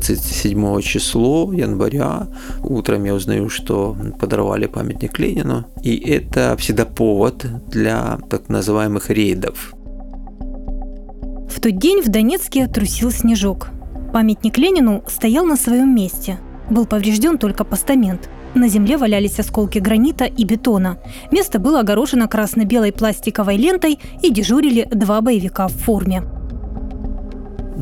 27 0.00 0.80
число 0.80 1.52
января. 1.52 2.28
Утром 2.62 3.04
я 3.04 3.14
узнаю, 3.14 3.48
что 3.50 3.96
подорвали 4.18 4.66
памятник 4.66 5.18
Ленину. 5.18 5.64
И 5.82 5.96
это 5.96 6.56
всегда 6.58 6.84
повод 6.84 7.46
для 7.68 8.18
так 8.30 8.48
называемых 8.48 9.10
рейдов. 9.10 9.74
В 11.48 11.60
тот 11.60 11.78
день 11.78 12.02
в 12.02 12.08
Донецке 12.08 12.66
трусил 12.66 13.10
снежок. 13.10 13.68
Памятник 14.12 14.58
Ленину 14.58 15.02
стоял 15.06 15.44
на 15.44 15.56
своем 15.56 15.94
месте. 15.94 16.38
Был 16.70 16.86
поврежден 16.86 17.38
только 17.38 17.64
постамент. 17.64 18.30
На 18.54 18.68
земле 18.68 18.96
валялись 18.96 19.38
осколки 19.38 19.78
гранита 19.78 20.24
и 20.24 20.44
бетона. 20.44 20.98
Место 21.30 21.58
было 21.58 21.80
огорожено 21.80 22.26
красно-белой 22.26 22.92
пластиковой 22.92 23.56
лентой 23.56 23.98
и 24.22 24.32
дежурили 24.32 24.88
два 24.90 25.20
боевика 25.20 25.68
в 25.68 25.72
форме. 25.72 26.22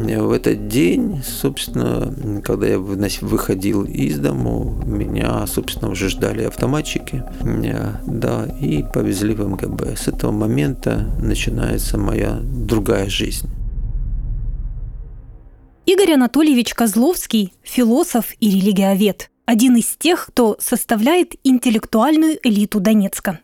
В 0.01 0.30
этот 0.30 0.69
день, 0.69 1.23
собственно, 1.25 2.41
когда 2.43 2.69
я 2.69 2.79
выходил 2.79 3.84
из 3.84 4.19
дому, 4.20 4.80
меня, 4.87 5.45
собственно, 5.48 5.91
уже 5.91 6.09
ждали 6.09 6.45
автоматчики, 6.45 7.25
да, 8.06 8.47
и 8.61 8.84
повезли 8.95 9.34
в 9.34 9.47
МГБ. 9.47 9.97
С 9.97 10.06
этого 10.06 10.30
момента 10.30 11.11
начинается 11.20 11.98
моя 11.98 12.39
другая 12.42 13.09
жизнь. 13.09 13.48
Игорь 15.84 16.12
Анатольевич 16.12 16.75
Козловский– 16.75 17.53
философ 17.62 18.33
и 18.39 18.51
религиовед. 18.51 19.30
Один 19.47 19.77
из 19.77 19.97
тех, 19.98 20.27
кто 20.27 20.56
составляет 20.61 21.34
интеллектуальную 21.42 22.39
элиту 22.42 22.78
Донецка. 22.78 23.41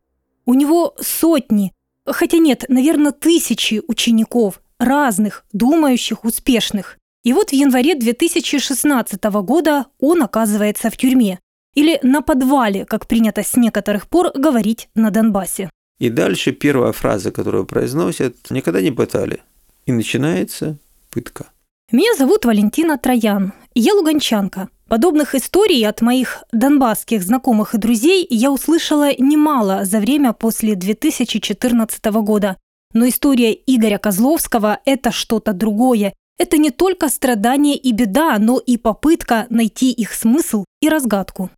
У 0.47 0.55
него 0.55 0.95
сотни, 1.01 1.73
хотя 2.07 2.39
нет, 2.39 2.65
наверное, 2.69 3.13
тысячи 3.13 3.83
учеников, 3.89 4.61
разных, 4.79 5.45
думающих, 5.53 6.25
успешных. 6.25 6.99
И 7.23 7.33
вот 7.33 7.51
в 7.51 7.53
январе 7.53 7.95
2016 7.95 9.23
года 9.25 9.87
он 9.99 10.23
оказывается 10.23 10.91
в 10.91 10.97
тюрьме. 10.97 11.39
Или 11.75 11.99
на 12.03 12.21
подвале, 12.21 12.85
как 12.85 13.09
принято 13.09 13.43
с 13.43 13.57
некоторых 13.57 14.09
пор 14.09 14.31
говорить 14.35 14.89
на 14.95 15.11
Донбассе. 15.11 15.71
И 15.99 16.11
дальше 16.11 16.53
первая 16.53 16.93
фраза, 16.93 17.33
которую 17.33 17.67
произносят, 17.67 18.37
никогда 18.51 18.81
не 18.81 18.91
пытали. 18.91 19.43
И 19.87 19.93
начинается 19.93 20.79
пытка. 21.11 21.47
Меня 21.93 22.15
зовут 22.17 22.45
Валентина 22.45 22.99
Троян. 22.99 23.53
Я 23.75 23.95
луганчанка. 23.95 24.69
Подобных 24.89 25.35
историй 25.35 25.87
от 25.87 26.03
моих 26.03 26.45
донбасских 26.53 27.23
знакомых 27.23 27.75
и 27.75 27.79
друзей 27.79 28.27
я 28.29 28.51
услышала 28.51 29.11
немало 29.19 29.85
за 29.85 29.99
время 29.99 30.33
после 30.33 30.75
2014 30.75 32.05
года. 32.23 32.57
Но 32.95 33.09
история 33.09 33.53
Игоря 33.53 33.99
Козловского– 33.99 34.79
это 34.85 35.11
что-то 35.11 35.53
другое. 35.53 36.15
Это 36.39 36.59
не 36.59 36.71
только 36.71 37.09
страдание 37.09 37.77
и 37.77 37.93
беда, 37.93 38.39
но 38.39 38.59
и 38.59 38.77
попытка 38.77 39.47
найти 39.51 39.91
их 39.91 40.15
смысл 40.15 40.65
и 40.81 40.89
разгадку. 40.89 41.51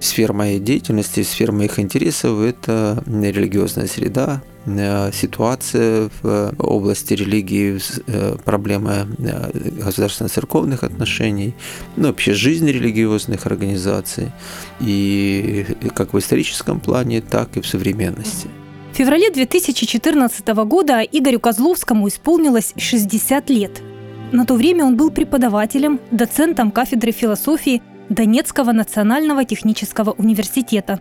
Сфера 0.00 0.32
моей 0.32 0.60
деятельности, 0.60 1.24
сфера 1.24 1.50
моих 1.50 1.80
интересов– 1.80 2.40
это 2.40 3.02
религиозная 3.06 3.86
среда, 3.86 4.40
э, 4.66 5.10
ситуация 5.12 6.10
в 6.22 6.54
области 6.58 7.12
религии, 7.14 7.80
э, 8.06 8.36
проблемы 8.44 9.08
э, 9.18 9.50
государственно-церковных 9.84 10.84
отношений, 10.84 11.54
ну, 11.96 12.08
вообще 12.08 12.34
жизнь 12.34 12.68
религиозных 12.68 13.46
организаций, 13.46 14.30
и 14.80 15.66
как 15.94 16.14
в 16.14 16.18
историческом 16.18 16.80
плане, 16.80 17.20
так 17.20 17.56
и 17.56 17.60
в 17.60 17.66
современности– 17.66 18.48
феврале 19.00 19.30
2014 19.30 20.46
года 20.66 21.00
Игорю 21.00 21.40
Козловскому 21.40 22.06
исполнилось 22.08 22.74
60 22.76 23.48
лет. 23.48 23.80
На 24.30 24.44
то 24.44 24.52
время 24.52 24.84
он 24.84 24.98
был 24.98 25.10
преподавателем, 25.10 26.00
доцентом 26.10 26.70
кафедры 26.70 27.10
философии 27.10 27.80
Донецкого 28.10 28.72
национального 28.72 29.46
технического 29.46 30.10
университета. 30.10 31.00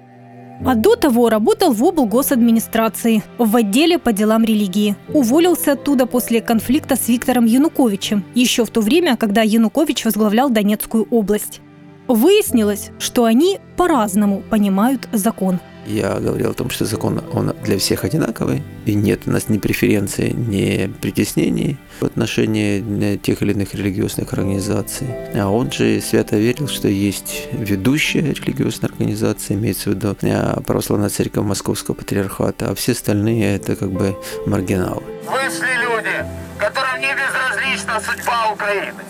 А 0.66 0.76
до 0.76 0.96
того 0.96 1.28
работал 1.28 1.74
в 1.74 1.84
облгосадминистрации, 1.84 3.22
в 3.38 3.54
отделе 3.54 4.00
по 4.00 4.14
делам 4.14 4.46
религии. 4.46 4.96
Уволился 5.14 5.74
оттуда 5.74 6.06
после 6.06 6.40
конфликта 6.40 6.96
с 6.96 7.10
Виктором 7.10 7.44
Януковичем, 7.44 8.24
еще 8.34 8.64
в 8.64 8.70
то 8.70 8.80
время, 8.80 9.18
когда 9.18 9.42
Янукович 9.42 10.06
возглавлял 10.06 10.50
Донецкую 10.50 11.06
область. 11.12 11.60
Выяснилось, 12.08 12.92
что 12.98 13.26
они 13.26 13.60
по-разному 13.76 14.42
понимают 14.50 15.10
закон– 15.12 15.60
я 15.86 16.20
говорил 16.20 16.52
о 16.52 16.54
том, 16.54 16.70
что 16.70 16.86
закон 16.86 17.22
он 17.34 17.54
для 17.64 17.78
всех 17.78 18.04
одинаковый, 18.04 18.64
и 18.86 18.94
нет 18.94 19.22
у 19.26 19.32
нас 19.32 19.50
ни 19.50 19.58
преференций, 19.58 20.32
ни 20.32 20.88
притеснений 21.02 21.78
в 22.00 22.06
отношении 22.06 23.18
тех 23.18 23.42
или 23.42 23.54
иных 23.54 23.74
религиозных 23.74 24.34
организаций. 24.34 25.08
А 25.36 25.50
он 25.50 25.72
же 25.72 26.02
свято 26.02 26.38
верил, 26.38 26.68
что 26.68 26.88
есть 26.88 27.48
ведущая 27.52 28.22
религиозная 28.22 28.90
организация, 28.90 29.58
имеется 29.58 29.90
в 29.90 29.94
виду 29.94 30.16
э, 30.22 30.62
православная 30.62 31.10
церковь 31.10 31.46
Московского 31.46 31.96
патриархата, 31.96 32.70
а 32.70 32.76
все 32.76 32.92
остальные 32.92 33.56
это 33.56 33.76
как 33.76 33.92
бы 33.92 34.16
маргиналы. 34.46 35.04
Вышли 35.26 35.74
люди, 35.84 36.26
которым 36.58 37.02
не 37.02 37.14
безразлична 37.14 38.00
судьба 38.00 38.52
Украины. 38.54 39.04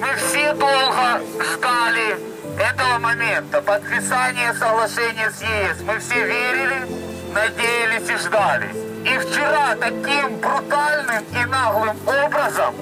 Мы 0.00 0.08
все 0.16 0.54
долго 0.54 1.20
ждали 1.40 2.31
этого 2.58 2.98
момента 2.98 3.62
подписания 3.62 4.52
соглашения 4.54 5.30
с 5.30 5.42
ЕС 5.42 5.82
мы 5.86 5.98
все 5.98 6.26
верили, 6.26 6.86
надеялись 7.32 8.08
и 8.08 8.16
ждали. 8.16 8.68
И 9.04 9.18
вчера 9.18 9.74
таким 9.76 10.36
брутальным 10.38 11.24
и 11.32 11.44
наглым 11.46 11.96
образом 12.06 12.74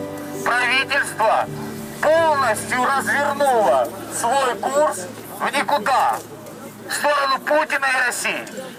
правительство 0.45 1.47
полностью 2.03 2.85
развернуло 2.85 3.89
свой 4.13 4.55
курс 4.61 5.07
в 5.39 5.57
никуда, 5.57 6.19
в 6.89 6.93
сторону 6.93 7.39
Путина 7.45 7.87
и 7.87 8.07
России. 8.07 8.71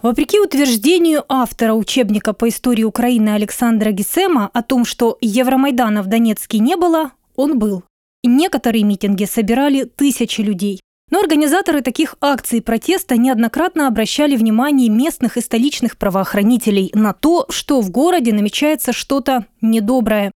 Вопреки 0.00 0.38
утверждению 0.38 1.24
автора 1.28 1.72
учебника 1.72 2.32
по 2.32 2.48
истории 2.48 2.84
Украины 2.84 3.30
Александра 3.30 3.90
Гисема 3.90 4.48
о 4.52 4.62
том, 4.62 4.84
что 4.84 5.18
Евромайдана 5.20 6.02
в 6.02 6.06
Донецке 6.06 6.60
не 6.60 6.76
было, 6.76 7.10
он 7.34 7.58
был. 7.58 7.82
Некоторые 8.28 8.84
митинги 8.84 9.24
собирали 9.24 9.84
тысячи 9.84 10.42
людей. 10.42 10.82
Но 11.10 11.20
организаторы 11.20 11.80
таких 11.80 12.16
акций 12.20 12.60
протеста 12.60 13.16
неоднократно 13.16 13.88
обращали 13.88 14.36
внимание 14.36 14.90
местных 14.90 15.38
и 15.38 15.40
столичных 15.40 15.96
правоохранителей 15.96 16.90
на 16.92 17.14
то, 17.14 17.46
что 17.48 17.80
в 17.80 17.90
городе 17.90 18.34
намечается 18.34 18.92
что-то 18.92 19.46
недоброе. 19.62 20.30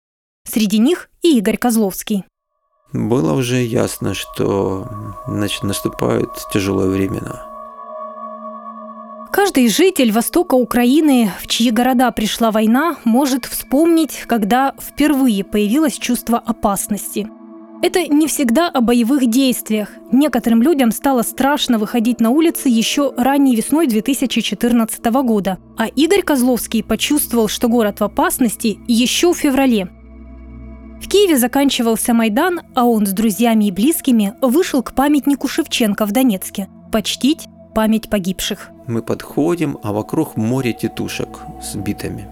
Среди 0.48 0.78
них 0.78 1.10
и 1.20 1.36
Игорь 1.36 1.58
Козловский. 1.58 2.24
Было 2.94 3.34
уже 3.34 3.56
ясно, 3.62 4.14
что 4.14 4.88
значит, 5.26 5.62
наступают 5.62 6.30
тяжелые 6.50 6.88
времена. 6.88 7.46
Каждый 9.30 9.68
житель 9.68 10.12
востока 10.12 10.54
Украины, 10.54 11.30
в 11.42 11.46
чьи 11.46 11.70
города 11.70 12.10
пришла 12.10 12.50
война, 12.50 12.96
может 13.04 13.44
вспомнить, 13.44 14.24
когда 14.26 14.74
впервые 14.80 15.44
появилось 15.44 15.98
чувство 15.98 16.38
опасности– 16.38 17.28
это 17.82 18.06
не 18.06 18.28
всегда 18.28 18.68
о 18.68 18.80
боевых 18.80 19.28
действиях. 19.28 19.90
Некоторым 20.12 20.62
людям 20.62 20.92
стало 20.92 21.22
страшно 21.22 21.78
выходить 21.78 22.20
на 22.20 22.30
улицы 22.30 22.68
еще 22.68 23.12
ранней 23.16 23.56
весной 23.56 23.88
2014 23.88 25.04
года. 25.04 25.58
А 25.76 25.88
Игорь 25.88 26.22
Козловский 26.22 26.84
почувствовал, 26.84 27.48
что 27.48 27.68
город 27.68 27.98
в 27.98 28.04
опасности 28.04 28.78
еще 28.86 29.32
в 29.32 29.36
феврале. 29.36 29.88
В 31.02 31.08
Киеве 31.08 31.36
заканчивался 31.36 32.14
Майдан, 32.14 32.60
а 32.76 32.84
он 32.84 33.04
с 33.06 33.10
друзьями 33.10 33.64
и 33.64 33.72
близкими 33.72 34.34
вышел 34.40 34.84
к 34.84 34.94
памятнику 34.94 35.48
Шевченко 35.48 36.06
в 36.06 36.12
Донецке– 36.12 36.68
почтить 36.92 37.48
память 37.74 38.08
погибших. 38.08 38.70
Мы 38.86 39.02
подходим, 39.02 39.78
а 39.82 39.92
вокруг 39.92 40.36
море 40.36 40.72
тетушек 40.72 41.40
с 41.60 41.74
битами 41.74 42.28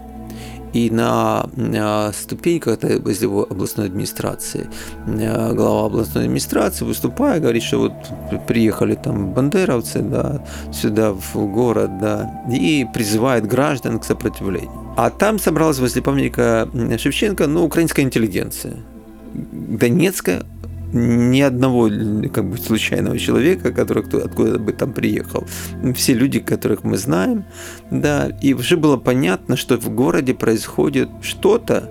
и 0.73 0.89
на 0.89 1.45
ступеньках 2.13 2.79
возле 3.03 3.27
областной 3.27 3.87
администрации 3.87 4.69
глава 5.05 5.85
областной 5.87 6.25
администрации 6.25 6.85
выступая 6.85 7.39
говорит, 7.39 7.63
что 7.63 7.79
вот 7.79 8.45
приехали 8.47 8.95
там 8.95 9.33
бандеровцы 9.33 10.01
да, 10.01 10.43
сюда 10.71 11.13
в 11.13 11.35
город 11.35 11.99
да, 11.99 12.43
и 12.49 12.85
призывает 12.93 13.47
граждан 13.47 13.99
к 13.99 14.03
сопротивлению. 14.03 14.71
А 14.97 15.09
там 15.09 15.39
собралась 15.39 15.79
возле 15.79 16.01
памятника 16.01 16.67
Шевченко 16.97 17.47
ну, 17.47 17.63
украинская 17.63 18.05
интеллигенция. 18.05 18.77
Донецкая 19.33 20.43
ни 20.93 21.41
одного 21.41 21.89
как 22.33 22.49
бы 22.49 22.57
случайного 22.57 23.17
человека, 23.17 23.71
который 23.71 24.03
кто, 24.03 24.17
откуда 24.17 24.59
бы 24.59 24.73
там 24.73 24.93
приехал. 24.93 25.45
Все 25.95 26.13
люди, 26.13 26.39
которых 26.39 26.83
мы 26.83 26.97
знаем, 26.97 27.45
да, 27.89 28.29
и 28.41 28.53
уже 28.53 28.77
было 28.77 28.97
понятно, 28.97 29.55
что 29.57 29.77
в 29.77 29.89
городе 29.89 30.33
происходит 30.33 31.09
что-то, 31.21 31.89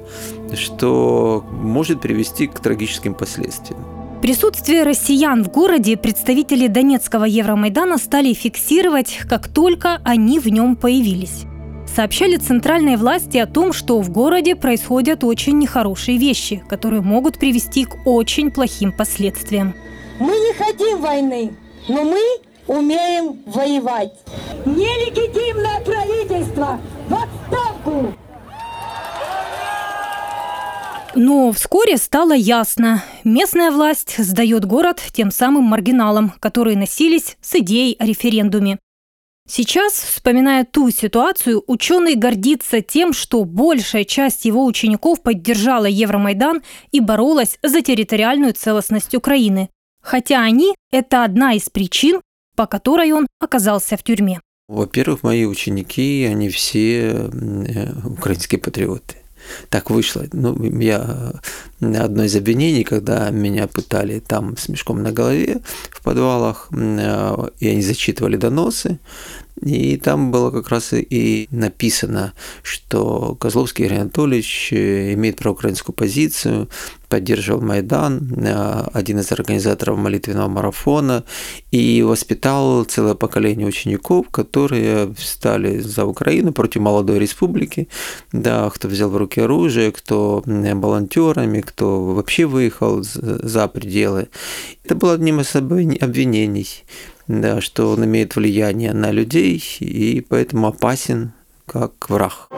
что 0.55 1.45
может 1.51 2.01
привести 2.01 2.47
к 2.47 2.61
трагическим 2.61 3.15
последствиям. 3.15 3.85
Присутствие 4.23 4.83
россиян 4.83 5.43
в 5.43 5.49
городе 5.49 5.97
представители 5.97 6.67
Донецкого 6.67 7.25
Евромайдана 7.25 7.97
стали 7.97 8.35
фиксировать, 8.35 9.21
как 9.27 9.49
только 9.49 9.99
они 10.05 10.39
в 10.39 10.49
нем 10.49 10.77
появились. 10.77 11.47
Сообщали 11.95 12.37
центральные 12.37 12.97
власти 12.97 13.39
о 13.39 13.47
том, 13.47 13.73
что 13.73 14.01
в 14.01 14.11
городе 14.11 14.57
происходят 14.57 15.25
очень 15.25 15.59
нехорошие 15.59 16.19
вещи, 16.19 16.63
которые 16.69 17.03
могут 17.03 17.39
привести 17.39 17.85
к 17.85 18.07
очень 18.07 18.51
плохим 18.51 18.93
последствиям. 18.93 19.75
Мы 20.19 20.33
не 20.33 20.53
хотим 20.55 21.01
войны, 21.01 21.53
но 21.89 22.05
мы 22.05 22.21
умеем 22.67 23.41
воевать. 23.47 24.13
Нелегитимное 24.65 25.81
правительство 25.81 26.81
в 27.09 27.15
отставку! 27.15 28.15
Но 31.15 31.51
вскоре 31.51 31.97
стало 31.97 32.33
ясно. 32.33 33.03
Местная 33.25 33.73
власть 33.73 34.15
сдает 34.17 34.65
город 34.65 35.03
тем 35.13 35.33
самым 35.33 35.65
маргиналам, 35.65 36.33
которые 36.39 36.77
носились 36.77 37.37
с 37.41 37.57
идеей 37.57 37.97
о 37.99 38.07
референдуме. 38.07 38.79
Сейчас, 39.53 39.95
вспоминая 39.95 40.65
ту 40.65 40.91
ситуацию, 40.91 41.65
ученый 41.67 42.15
гордится 42.15 42.83
тем, 42.83 43.13
что 43.13 43.43
большая 43.43 44.05
часть 44.05 44.45
его 44.45 44.65
учеников 44.65 45.23
поддержала 45.23 45.87
Евромайдан 45.87 46.63
и 46.93 47.01
боролась 47.01 47.59
за 47.61 47.83
территориальную 47.83 48.55
целостность 48.55 49.13
Украины. 49.17 49.69
Хотя 50.01 50.41
они– 50.41 50.77
это 50.93 51.25
одна 51.25 51.55
из 51.55 51.69
причин, 51.69 52.21
по 52.55 52.67
которой 52.67 53.11
он 53.11 53.27
оказался 53.41 53.97
в 53.97 54.05
тюрьме. 54.05 54.41
Во-первых, 54.69 55.25
мои 55.25 55.45
ученики, 55.47 56.29
они 56.31 56.49
все 56.49 57.09
э, 57.09 57.93
украинские 58.05 58.61
патриоты 58.61 59.20
так 59.69 59.91
вышло. 59.91 60.25
Ну, 60.33 60.57
я 60.81 61.33
одно 61.81 62.25
из 62.25 62.37
обвинений, 62.37 62.85
когда 62.85 63.31
меня 63.31 63.67
пытали 63.67 64.21
там 64.21 64.57
с 64.57 64.69
мешком 64.69 65.03
на 65.03 65.13
голове 65.13 65.61
в 65.91 66.03
подвалах, 66.03 66.69
э, 66.73 67.49
и 67.59 67.69
они 67.69 67.83
зачитывали 67.83 68.37
доносы, 68.37 68.99
и 69.63 69.97
там 69.99 70.31
было 70.31 70.51
как 70.51 70.69
раз 70.69 70.93
и 70.93 71.49
написано, 71.51 72.33
что 72.63 73.35
Козловский 73.35 73.85
Игорь 73.85 73.99
Анатольевич 73.99 74.73
э, 74.73 75.15
имеет 75.15 75.37
проукраинскую 75.37 75.95
позицию, 75.95 76.69
поддерживал 77.11 77.61
Майдан, 77.61 78.33
э, 78.37 78.85
один 78.95 79.19
из 79.19 79.31
организаторов 79.33 79.99
молитвенного 79.99 80.49
марафона, 80.49 81.25
и 81.71 82.03
воспитал 82.03 82.85
целое 82.85 83.15
поколение 83.15 83.67
учеников, 83.67 84.31
которые 84.31 85.13
встали 85.15 85.81
за 85.81 86.07
Украину 86.07 86.53
против 86.53 86.81
молодой 86.81 87.19
республики, 87.19 87.89
да, 88.33 88.71
кто 88.71 88.89
взял 88.89 89.11
в 89.11 89.17
руки 89.17 89.41
оружие, 89.41 89.93
кто 89.93 90.43
волонтерами, 90.47 91.61
кто 91.61 92.15
вообще 92.15 92.47
выехал 92.47 93.03
за 93.03 93.69
пределы. 93.69 94.29
Это 94.85 94.95
было 94.95 95.15
одним 95.15 95.41
из 95.41 95.55
обвинений 95.57 96.69
да, 97.29 97.61
что 97.61 97.91
он 97.91 98.05
имеет 98.05 98.35
влияние 98.35 98.93
на 98.93 99.13
людей 99.13 99.63
и 99.79 100.21
поэтому 100.21 100.69
опасен 100.69 101.33
как 101.67 102.11
враг. 102.11 102.49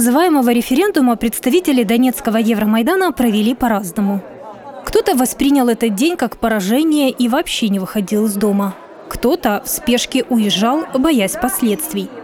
Называемого 0.00 0.48
референдума 0.50 1.14
представители 1.16 1.82
Донецкого 1.82 2.38
Евромайдана 2.38 3.12
провели 3.12 3.54
по-разному. 3.54 4.22
Кто-то 4.86 5.14
воспринял 5.14 5.68
этот 5.68 5.94
день 5.94 6.16
как 6.16 6.38
поражение 6.38 7.10
и 7.10 7.28
вообще 7.28 7.68
не 7.68 7.78
выходил 7.78 8.24
из 8.24 8.32
дома. 8.32 8.74
Кто-то 9.10 9.62
в 9.62 9.68
спешке 9.68 10.24
уезжал, 10.30 10.86
боясь 10.94 11.36
последствий– 11.36 12.08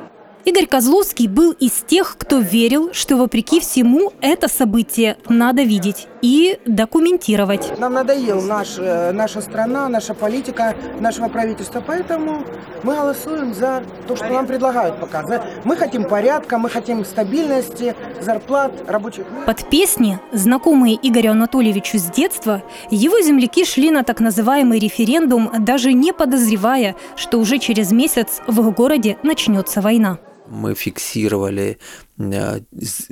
Игорь 0.46 0.66
Козловский 0.66 1.26
был 1.26 1.50
из 1.50 1.72
тех, 1.88 2.14
кто 2.16 2.38
верил, 2.38 2.90
что 2.92 3.16
вопреки 3.16 3.58
всему 3.58 4.12
это 4.20 4.46
событие 4.46 5.16
надо 5.28 5.62
видеть 5.62 6.06
и 6.22 6.58
документировать. 6.66 7.78
Нам 7.78 7.94
надоел 7.94 8.42
наш, 8.42 8.78
э, 8.78 9.12
наша 9.12 9.40
страна, 9.40 9.88
наша 9.88 10.14
политика 10.14 10.74
нашего 11.00 11.28
правительства, 11.28 11.82
поэтому 11.86 12.44
мы 12.82 12.94
голосуем 12.94 13.54
за 13.54 13.82
то, 14.06 14.16
что 14.16 14.28
нам 14.28 14.46
предлагают 14.46 15.00
пока. 15.00 15.24
Мы 15.64 15.76
хотим 15.76 16.04
порядка, 16.04 16.58
мы 16.58 16.68
хотим 16.70 17.04
стабильности, 17.04 17.94
зарплат, 18.20 18.72
рабочих 18.86 19.24
Под 19.44 19.68
песни, 19.70 20.18
знакомые 20.32 20.98
Игорю 21.02 21.32
Анатольевичу 21.32 21.98
с 21.98 22.04
детства, 22.04 22.62
его 22.90 23.20
земляки 23.20 23.64
шли 23.64 23.90
на 23.90 24.04
так 24.04 24.20
называемый 24.20 24.78
референдум, 24.78 25.50
даже 25.60 25.92
не 25.92 26.12
подозревая, 26.12 26.96
что 27.16 27.38
уже 27.38 27.58
через 27.58 27.92
месяц 27.92 28.40
в 28.46 28.60
их 28.60 28.74
городе 28.74 29.16
начнется 29.22 29.80
война 29.80 30.18
мы 30.48 30.74
фиксировали 30.74 31.78
э, 32.18 32.60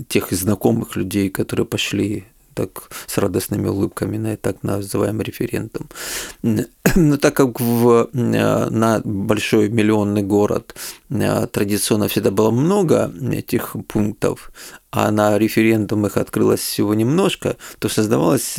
тех 0.09 0.31
знакомых 0.31 0.97
людей, 0.97 1.31
которые 1.31 1.67
пошли 1.67 2.25
так 2.55 2.91
с 3.07 3.19
радостными 3.19 3.69
улыбками 3.69 4.17
на 4.17 4.37
так 4.37 4.63
называемый 4.63 5.25
референдум. 5.25 5.89
Но 6.97 7.17
так 7.17 7.35
как 7.35 7.61
в, 7.61 8.11
э, 8.13 8.69
на 8.71 9.01
большой 9.05 9.69
миллионный 9.69 10.23
город 10.23 10.75
э, 11.11 11.47
традиционно 11.47 12.09
всегда 12.09 12.31
было 12.31 12.51
много 12.51 13.13
этих 13.33 13.75
пунктов, 13.89 14.53
а 14.91 15.11
на 15.11 15.39
референдум 15.39 16.07
их 16.07 16.17
открылось 16.17 16.61
всего 16.61 16.95
немножко, 16.95 17.57
то 17.79 17.89
создавалась 17.89 18.59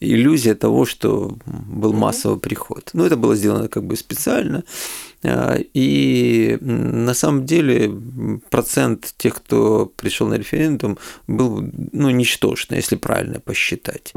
иллюзия 0.00 0.54
того, 0.54 0.86
что 0.86 1.36
был 1.46 1.92
массовый 1.92 2.38
приход. 2.38 2.90
Но 2.94 3.06
это 3.06 3.16
было 3.16 3.36
сделано 3.36 3.68
как 3.68 3.84
бы 3.84 3.96
специально. 3.96 4.64
И 5.74 6.58
на 6.60 7.14
самом 7.14 7.46
деле 7.46 7.90
процент 8.50 9.14
тех, 9.16 9.36
кто 9.36 9.86
пришел 9.96 10.26
на 10.26 10.34
референдум, 10.34 10.98
был 11.26 11.64
ну, 11.92 12.10
ничтожный, 12.10 12.78
если 12.78 12.96
правильно 12.96 13.38
посчитать. 13.40 14.12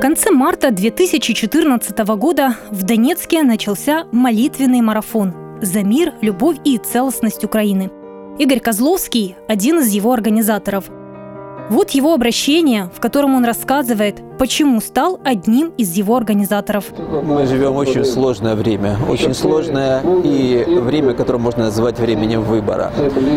В 0.00 0.02
конце 0.02 0.30
марта 0.30 0.70
2014 0.70 1.98
года 2.16 2.56
в 2.70 2.84
Донецке 2.84 3.42
начался 3.42 4.06
молитвенный 4.12 4.80
марафон 4.80 5.34
«За 5.60 5.82
мир, 5.82 6.14
любовь 6.22 6.56
и 6.64 6.78
целостность 6.78 7.44
Украины». 7.44 7.90
Игорь 8.38 8.60
Козловский– 8.60 9.36
один 9.46 9.80
из 9.80 9.88
его 9.88 10.14
организаторов– 10.14 10.86
вот 11.68 11.90
его 11.90 12.14
обращение, 12.14 12.90
в 12.96 12.98
котором 12.98 13.34
он 13.34 13.44
рассказывает, 13.44 14.22
почему 14.40 14.80
стал 14.80 15.20
одним 15.22 15.70
из 15.76 15.92
его 15.92 16.16
организаторов. 16.16 16.86
Мы 17.22 17.46
живем 17.46 17.76
очень 17.76 18.06
сложное 18.06 18.54
время, 18.54 18.96
очень 19.06 19.34
сложное 19.34 20.00
и 20.24 20.64
время, 20.80 21.12
которое 21.12 21.36
можно 21.36 21.64
назвать 21.64 21.98
временем 21.98 22.40
выбора. 22.40 22.90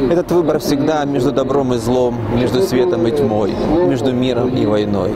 Этот 0.09 0.31
выбор 0.31 0.59
всегда 0.59 1.03
между 1.03 1.33
добром 1.33 1.73
и 1.73 1.77
злом, 1.77 2.15
между 2.33 2.61
светом 2.61 3.05
и 3.05 3.11
тьмой, 3.11 3.51
между 3.85 4.13
миром 4.13 4.48
и 4.55 4.65
войной. 4.65 5.12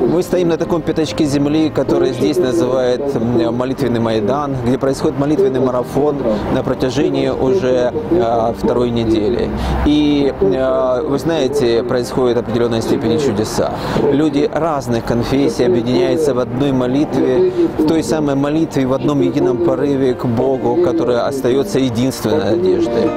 Мы 0.00 0.20
стоим 0.24 0.48
на 0.48 0.56
таком 0.56 0.82
пятачке 0.82 1.24
земли, 1.26 1.70
который 1.70 2.12
здесь 2.12 2.38
называют 2.38 3.14
молитвенный 3.52 4.00
Майдан, 4.00 4.56
где 4.66 4.78
происходит 4.78 5.16
молитвенный 5.16 5.60
марафон 5.60 6.16
на 6.52 6.64
протяжении 6.64 7.28
уже 7.28 7.92
э, 8.10 8.54
второй 8.58 8.90
недели. 8.90 9.48
И 9.86 10.34
э, 10.40 11.02
вы 11.06 11.18
знаете, 11.20 11.84
происходит 11.84 12.38
определенной 12.38 12.82
степени 12.82 13.16
чудеса. 13.18 13.74
Люди 14.10 14.50
разных 14.52 15.04
конфессий 15.20 15.66
объединяются 15.66 16.32
в 16.32 16.38
одной 16.38 16.72
молитве, 16.72 17.50
в 17.78 17.86
той 17.86 18.02
самой 18.02 18.36
молитве, 18.36 18.86
в 18.86 18.94
одном 18.94 19.20
едином 19.20 19.58
порыве 19.66 20.14
к 20.14 20.24
Богу, 20.24 20.82
которая 20.82 21.26
остается 21.26 21.78
единственной 21.78 22.56
надеждой. 22.56 23.10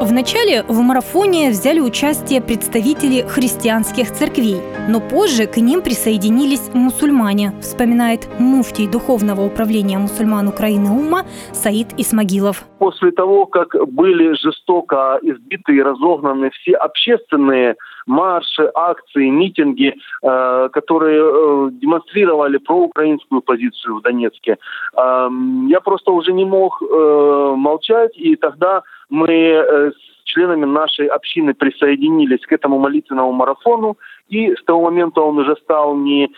Вначале 0.00 0.62
в 0.68 0.78
марафоне 0.80 1.50
взяли 1.50 1.80
участие 1.80 2.40
представители 2.40 3.22
христианских 3.22 4.12
церквей, 4.12 4.60
но 4.88 5.00
позже 5.00 5.46
к 5.46 5.56
ним 5.56 5.82
присоединились 5.82 6.70
мусульмане, 6.72 7.52
вспоминает 7.60 8.28
муфтий 8.38 8.86
Духовного 8.86 9.44
управления 9.44 9.98
мусульман 9.98 10.46
Украины 10.46 10.90
УМА 10.90 11.24
Саид 11.52 11.88
Исмагилов. 11.96 12.64
После 12.78 13.10
того, 13.10 13.46
как 13.46 13.74
были 13.88 14.36
жестоко 14.36 15.18
избиты 15.22 15.74
и 15.74 15.82
разогнаны 15.82 16.50
все 16.50 16.74
общественные 16.74 17.74
марши, 18.06 18.70
акции, 18.74 19.28
митинги, 19.28 19.94
э, 20.22 20.68
которые 20.72 21.20
э, 21.22 21.70
демонстрировали 21.72 22.58
проукраинскую 22.58 23.40
позицию 23.40 23.96
в 23.96 24.02
Донецке. 24.02 24.58
Э, 24.96 25.28
я 25.68 25.80
просто 25.80 26.10
уже 26.12 26.32
не 26.32 26.44
мог 26.44 26.82
э, 26.82 27.54
молчать, 27.56 28.16
и 28.16 28.36
тогда 28.36 28.82
мы 29.10 29.30
с 29.30 30.24
членами 30.24 30.64
нашей 30.64 31.06
общины 31.06 31.54
присоединились 31.54 32.40
к 32.46 32.52
этому 32.52 32.78
молитвенному 32.78 33.32
марафону, 33.32 33.96
и 34.28 34.54
с 34.54 34.64
того 34.64 34.82
момента 34.82 35.20
он 35.20 35.38
уже 35.38 35.54
стал 35.62 35.96
не 35.96 36.30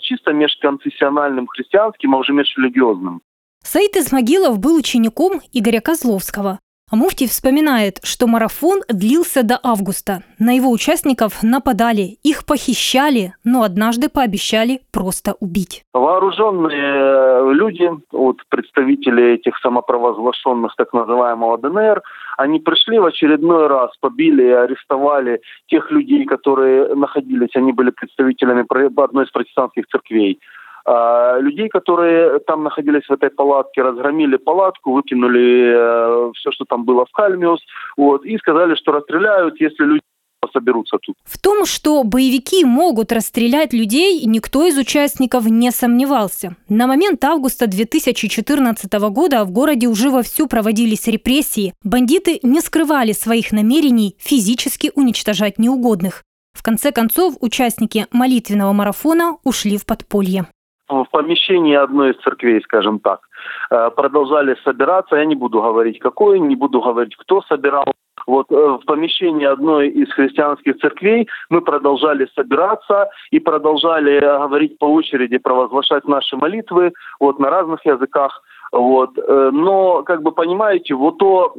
чисто 0.00 0.32
межконфессиональным 0.32 1.48
христианским, 1.48 2.14
а 2.14 2.18
уже 2.18 2.32
межрелигиозным. 2.32 3.20
Саид 3.64 3.96
Исмагилов 3.96 4.60
был 4.60 4.76
учеником 4.76 5.40
Игоря 5.52 5.80
Козловского. 5.80 6.60
А 6.90 6.96
вспоминает, 7.26 7.98
что 8.02 8.26
марафон 8.26 8.80
длился 8.88 9.42
до 9.42 9.58
августа. 9.62 10.22
На 10.38 10.54
его 10.54 10.70
участников 10.70 11.42
нападали, 11.42 12.18
их 12.22 12.44
похищали, 12.44 13.32
но 13.42 13.62
однажды 13.62 14.10
пообещали 14.10 14.80
просто 14.92 15.34
убить. 15.40 15.82
Вооруженные 15.94 17.54
люди, 17.54 17.90
вот 18.12 18.36
представители 18.50 19.32
этих 19.32 19.56
самопровозглашенных 19.60 20.74
так 20.76 20.92
называемого 20.92 21.56
ДНР, 21.56 22.02
они 22.36 22.60
пришли 22.60 22.98
в 22.98 23.06
очередной 23.06 23.66
раз, 23.66 23.90
побили 24.00 24.42
и 24.44 24.50
арестовали 24.50 25.40
тех 25.68 25.90
людей, 25.90 26.26
которые 26.26 26.94
находились, 26.94 27.56
они 27.56 27.72
были 27.72 27.90
представителями 27.90 28.64
одной 29.02 29.24
из 29.24 29.30
протестантских 29.30 29.86
церквей. 29.86 30.38
А, 30.86 31.38
людей, 31.38 31.68
которые 31.68 32.40
там 32.40 32.64
находились 32.64 33.06
в 33.08 33.12
этой 33.12 33.30
палатке, 33.30 33.82
разгромили 33.82 34.36
палатку, 34.36 34.92
выкинули 34.92 35.72
э, 35.74 36.32
все, 36.34 36.52
что 36.52 36.66
там 36.66 36.84
было 36.84 37.06
в 37.06 37.10
Кальмиус, 37.12 37.60
вот, 37.96 38.26
и 38.26 38.36
сказали, 38.36 38.74
что 38.74 38.92
расстреляют, 38.92 39.58
если 39.60 39.84
люди 39.84 40.02
соберутся 40.52 40.98
тут. 41.00 41.16
В 41.24 41.40
том, 41.40 41.64
что 41.64 42.04
боевики 42.04 42.66
могут 42.66 43.12
расстрелять 43.12 43.72
людей, 43.72 44.24
никто 44.26 44.66
из 44.66 44.76
участников 44.76 45.46
не 45.46 45.70
сомневался. 45.70 46.54
На 46.68 46.86
момент 46.86 47.24
августа 47.24 47.66
2014 47.66 48.92
года 49.10 49.44
в 49.44 49.50
городе 49.50 49.88
уже 49.88 50.10
вовсю 50.10 50.46
проводились 50.46 51.08
репрессии. 51.08 51.72
Бандиты 51.82 52.40
не 52.42 52.60
скрывали 52.60 53.12
своих 53.12 53.52
намерений 53.52 54.16
физически 54.18 54.92
уничтожать 54.94 55.58
неугодных. 55.58 56.22
В 56.52 56.62
конце 56.62 56.92
концов, 56.92 57.36
участники 57.40 58.06
молитвенного 58.12 58.72
марафона 58.72 59.38
ушли 59.44 59.78
в 59.78 59.86
подполье 59.86 60.46
в 60.88 61.06
помещении 61.10 61.74
одной 61.74 62.10
из 62.10 62.16
церквей, 62.22 62.60
скажем 62.62 62.98
так, 62.98 63.20
э, 63.70 63.90
продолжали 63.96 64.56
собираться. 64.64 65.16
Я 65.16 65.24
не 65.24 65.34
буду 65.34 65.62
говорить, 65.62 65.98
какой, 65.98 66.38
не 66.38 66.56
буду 66.56 66.80
говорить, 66.80 67.16
кто 67.16 67.42
собирал. 67.42 67.84
Вот 68.26 68.50
э, 68.50 68.54
в 68.54 68.84
помещении 68.86 69.46
одной 69.46 69.88
из 69.88 70.12
христианских 70.12 70.78
церквей 70.78 71.28
мы 71.50 71.60
продолжали 71.62 72.28
собираться 72.34 73.08
и 73.30 73.40
продолжали 73.40 74.20
говорить 74.20 74.78
по 74.78 74.86
очереди, 74.86 75.38
провозглашать 75.38 76.06
наши 76.06 76.36
молитвы 76.36 76.92
вот, 77.20 77.38
на 77.38 77.50
разных 77.50 77.84
языках. 77.86 78.42
Вот. 78.72 79.16
Э, 79.18 79.50
но, 79.52 80.02
как 80.02 80.22
бы 80.22 80.32
понимаете, 80.32 80.94
вот 80.94 81.18
то 81.18 81.54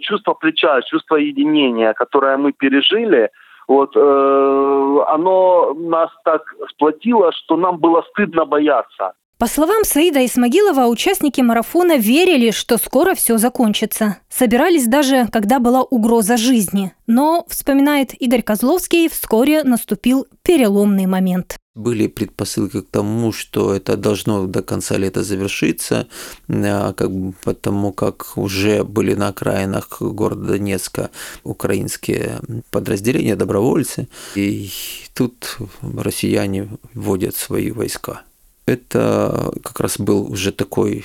чувство 0.00 0.34
плеча, 0.34 0.80
чувство 0.82 1.16
единения, 1.16 1.92
которое 1.92 2.36
мы 2.38 2.52
пережили– 2.52 3.28
вот, 3.70 3.94
э, 3.94 5.04
оно 5.14 5.74
нас 5.74 6.10
так 6.24 6.42
сплотило, 6.70 7.30
что 7.30 7.56
нам 7.56 7.78
было 7.78 8.02
стыдно 8.10 8.44
бояться. 8.44 9.12
По 9.38 9.46
словам 9.46 9.84
Саида 9.84 10.26
Исмагилова, 10.26 10.86
участники 10.88 11.40
марафона 11.40 11.96
верили, 11.96 12.50
что 12.50 12.78
скоро 12.78 13.14
все 13.14 13.38
закончится. 13.38 14.16
Собирались 14.28 14.88
даже, 14.88 15.28
когда 15.30 15.60
была 15.60 15.82
угроза 15.82 16.36
жизни. 16.36 16.92
Но, 17.06 17.44
вспоминает 17.46 18.12
Игорь 18.20 18.42
Козловский, 18.42 19.08
вскоре 19.08 19.62
наступил 19.62 20.26
переломный 20.42 21.06
момент 21.06 21.59
были 21.74 22.08
предпосылки 22.08 22.80
к 22.80 22.90
тому, 22.90 23.32
что 23.32 23.74
это 23.74 23.96
должно 23.96 24.46
до 24.46 24.62
конца 24.62 24.96
лета 24.96 25.22
завершиться, 25.22 26.08
а, 26.48 26.92
как, 26.92 27.10
потому 27.44 27.92
как 27.92 28.36
уже 28.36 28.82
были 28.82 29.14
на 29.14 29.28
окраинах 29.28 30.02
города 30.02 30.48
Донецка 30.48 31.10
украинские 31.44 32.40
подразделения, 32.70 33.36
добровольцы, 33.36 34.08
и 34.34 34.70
тут 35.14 35.58
россияне 35.82 36.68
вводят 36.94 37.36
свои 37.36 37.70
войска. 37.70 38.22
Это 38.66 39.52
как 39.62 39.80
раз 39.80 39.98
был 39.98 40.30
уже 40.30 40.52
такой 40.52 41.04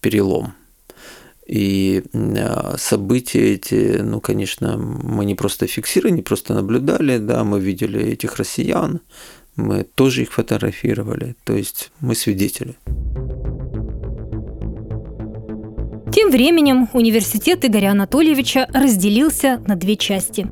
перелом. 0.00 0.54
И 1.46 2.04
а, 2.14 2.76
события 2.78 3.54
эти, 3.54 3.98
ну, 4.00 4.20
конечно, 4.20 4.78
мы 4.78 5.24
не 5.24 5.34
просто 5.34 5.66
фиксировали, 5.66 6.16
не 6.16 6.22
просто 6.22 6.54
наблюдали, 6.54 7.18
да, 7.18 7.42
мы 7.42 7.60
видели 7.60 8.00
этих 8.00 8.36
россиян, 8.36 9.00
мы 9.56 9.84
тоже 9.84 10.22
их 10.22 10.32
фотографировали, 10.32 11.36
то 11.44 11.54
есть 11.54 11.90
мы 12.00 12.14
свидетели. 12.14 12.74
Тем 16.12 16.30
временем 16.30 16.88
университет 16.92 17.64
Игоря 17.64 17.90
Анатольевича 17.90 18.68
разделился 18.72 19.60
на 19.66 19.74
две 19.74 19.96
части. 19.96 20.46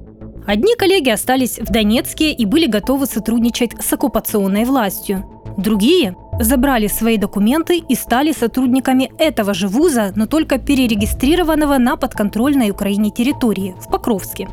Одни 0.44 0.74
коллеги 0.74 1.10
остались 1.10 1.58
в 1.60 1.66
Донецке 1.66 2.32
и 2.32 2.44
были 2.46 2.66
готовы 2.66 3.06
сотрудничать 3.06 3.80
с 3.80 3.92
оккупационной 3.92 4.64
властью. 4.64 5.24
Другие 5.56 6.16
забрали 6.40 6.88
свои 6.88 7.16
документы 7.16 7.78
и 7.78 7.94
стали 7.94 8.32
сотрудниками 8.32 9.12
этого 9.18 9.54
же 9.54 9.68
вуза, 9.68 10.12
но 10.16 10.26
только 10.26 10.58
перерегистрированного 10.58 11.78
на 11.78 11.96
подконтрольной 11.96 12.70
Украине 12.70 13.10
территории, 13.10 13.76
в 13.80 13.88
Покровске. 13.88 14.48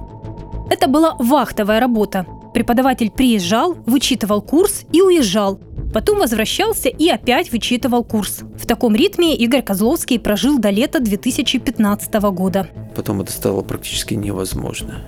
Это 0.69 0.87
была 0.87 1.15
вахтовая 1.17 1.79
работа, 1.79 2.27
Преподаватель 2.59 3.09
приезжал, 3.09 3.77
вычитывал 3.85 4.41
курс 4.41 4.83
и 4.91 5.01
уезжал. 5.01 5.61
Потом 5.93 6.19
возвращался 6.19 6.89
и 6.89 7.07
опять 7.07 7.53
вычитывал 7.53 8.03
курс. 8.03 8.41
В 8.57 8.67
таком 8.67 8.95
ритме 8.95 9.33
Игорь 9.33 9.61
Козловский 9.61 10.19
прожил 10.19 10.59
до 10.59 10.69
лета 10.69 10.99
2015 10.99 12.13
года. 12.33 12.67
Потом 12.97 13.21
это 13.21 13.31
стало 13.31 13.61
практически 13.61 14.13
невозможно. 14.13 15.05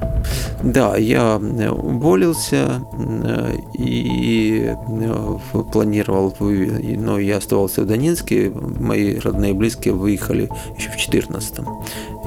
Да, 0.63 0.95
я 0.95 1.41
э, 1.41 1.69
уволился 1.69 2.81
э, 2.97 3.55
и 3.77 4.73
э, 4.73 5.63
планировал, 5.73 6.33
но 6.39 7.19
я 7.19 7.35
оставался 7.35 7.81
в 7.81 7.85
Донецке. 7.85 8.49
Мои 8.49 9.19
родные 9.19 9.51
и 9.51 9.55
близкие 9.55 9.93
выехали 9.93 10.49
еще 10.77 10.87
в 10.87 10.95
2014 10.95 11.59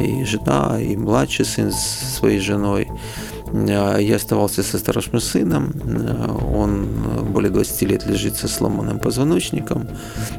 И 0.00 0.24
жена, 0.24 0.78
и 0.78 0.94
младший 0.98 1.46
сын 1.46 1.72
с 1.72 2.18
своей 2.18 2.40
женой. 2.40 2.88
Я 3.54 4.16
оставался 4.16 4.64
со 4.64 4.78
старшим 4.78 5.20
сыном. 5.20 5.72
Он 6.56 6.88
более 7.32 7.50
20 7.50 7.82
лет 7.82 8.06
лежит 8.06 8.36
со 8.36 8.48
сломанным 8.48 8.98
позвоночником. 8.98 9.86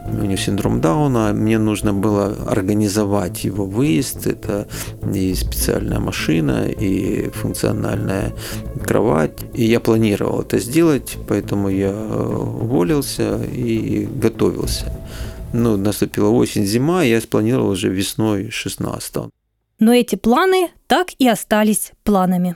У 0.05 0.25
него 0.25 0.35
синдром 0.35 0.81
Дауна. 0.81 1.31
Мне 1.31 1.57
нужно 1.57 1.93
было 1.93 2.35
организовать 2.45 3.45
его 3.45 3.65
выезд. 3.65 4.27
Это 4.27 4.67
и 5.13 5.33
специальная 5.33 5.99
машина, 5.99 6.67
и 6.67 7.29
функциональная 7.29 8.33
кровать. 8.83 9.39
И 9.53 9.63
я 9.63 9.79
планировал 9.79 10.41
это 10.41 10.59
сделать, 10.59 11.17
поэтому 11.29 11.69
я 11.69 11.93
уволился 11.93 13.41
и 13.45 14.09
готовился. 14.21 14.91
Ну, 15.53 15.77
наступила 15.77 16.29
осень, 16.29 16.65
зима, 16.65 17.03
я 17.03 17.21
спланировал 17.21 17.69
уже 17.69 17.87
весной 17.87 18.49
16 18.51 19.15
-го. 19.15 19.29
Но 19.79 19.93
эти 19.93 20.15
планы 20.17 20.69
так 20.87 21.07
и 21.17 21.29
остались 21.29 21.93
планами. 22.03 22.55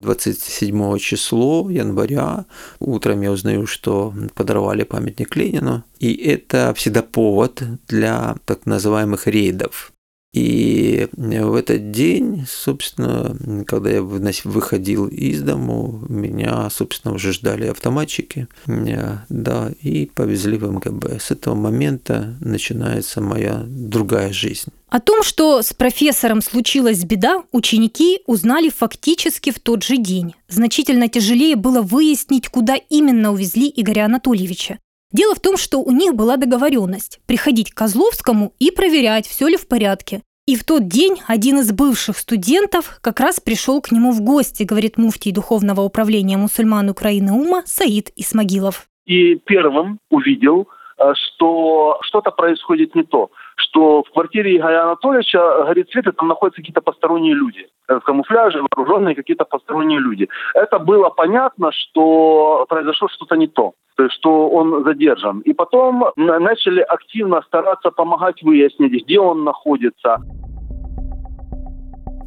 27 0.00 0.98
число 0.98 1.70
января 1.70 2.44
утром 2.80 3.22
я 3.22 3.32
узнаю, 3.32 3.66
что 3.66 4.12
подорвали 4.34 4.84
памятник 4.84 5.36
Ленину. 5.36 5.84
И 5.98 6.14
это 6.14 6.74
всегда 6.76 7.02
повод 7.02 7.62
для 7.88 8.36
так 8.44 8.66
называемых 8.66 9.26
рейдов. 9.26 9.92
И 10.36 11.08
в 11.16 11.54
этот 11.54 11.92
день, 11.92 12.44
собственно, 12.46 13.64
когда 13.66 13.88
я 13.88 14.02
выходил 14.02 15.06
из 15.06 15.40
дому, 15.40 16.04
меня, 16.10 16.68
собственно, 16.68 17.14
уже 17.14 17.32
ждали 17.32 17.68
автоматчики, 17.68 18.46
да, 18.66 19.72
и 19.80 20.10
повезли 20.14 20.58
в 20.58 20.70
МГБ. 20.70 21.20
С 21.20 21.30
этого 21.30 21.54
момента 21.54 22.36
начинается 22.40 23.22
моя 23.22 23.64
другая 23.66 24.30
жизнь. 24.30 24.68
О 24.88 25.00
том, 25.00 25.22
что 25.22 25.62
с 25.62 25.72
профессором 25.72 26.42
случилась 26.42 27.02
беда, 27.04 27.42
ученики 27.50 28.20
узнали 28.26 28.68
фактически 28.68 29.50
в 29.50 29.58
тот 29.58 29.82
же 29.84 29.96
день. 29.96 30.34
Значительно 30.48 31.08
тяжелее 31.08 31.56
было 31.56 31.80
выяснить, 31.80 32.48
куда 32.48 32.76
именно 32.76 33.32
увезли 33.32 33.72
Игоря 33.74 34.04
Анатольевича. 34.04 34.78
Дело 35.16 35.34
в 35.34 35.40
том, 35.40 35.56
что 35.56 35.78
у 35.78 35.92
них 35.92 36.14
была 36.14 36.36
договоренность 36.36 37.20
приходить 37.26 37.70
к 37.70 37.74
Козловскому 37.74 38.52
и 38.58 38.70
проверять, 38.70 39.26
все 39.26 39.48
ли 39.48 39.56
в 39.56 39.66
порядке. 39.66 40.20
И 40.46 40.56
в 40.56 40.64
тот 40.64 40.88
день 40.88 41.22
один 41.26 41.60
из 41.60 41.72
бывших 41.72 42.18
студентов 42.18 42.98
как 43.00 43.18
раз 43.20 43.40
пришел 43.40 43.80
к 43.80 43.90
нему 43.92 44.12
в 44.12 44.20
гости, 44.20 44.64
говорит 44.64 44.98
муфтий 44.98 45.32
Духовного 45.32 45.80
управления 45.80 46.36
мусульман 46.36 46.90
Украины 46.90 47.32
УМА 47.32 47.62
Саид 47.64 48.10
Исмагилов. 48.14 48.88
И 49.06 49.36
первым 49.36 50.00
увидел, 50.10 50.68
что 51.14 51.98
что-то 52.02 52.30
происходит 52.30 52.94
не 52.94 53.02
то 53.02 53.30
что 53.56 54.02
в 54.02 54.10
квартире 54.12 54.56
Игоря 54.56 54.84
Анатольевича 54.84 55.64
горит 55.64 55.90
свет, 55.90 56.06
и 56.06 56.12
там 56.12 56.28
находятся 56.28 56.60
какие-то 56.60 56.80
посторонние 56.80 57.34
люди. 57.34 57.66
В 57.88 58.00
камуфляже, 58.00 58.62
вооруженные 58.62 59.14
какие-то 59.14 59.44
посторонние 59.44 59.98
люди. 59.98 60.28
Это 60.54 60.78
было 60.78 61.08
понятно, 61.08 61.72
что 61.72 62.66
произошло 62.68 63.08
что-то 63.08 63.36
не 63.36 63.46
то. 63.46 63.72
То 63.96 64.04
есть, 64.04 64.14
что 64.16 64.48
он 64.50 64.84
задержан. 64.84 65.40
И 65.40 65.54
потом 65.54 66.04
начали 66.16 66.80
активно 66.80 67.40
стараться 67.42 67.90
помогать 67.90 68.42
выяснить, 68.42 68.92
где 69.04 69.18
он 69.18 69.44
находится. 69.44 70.18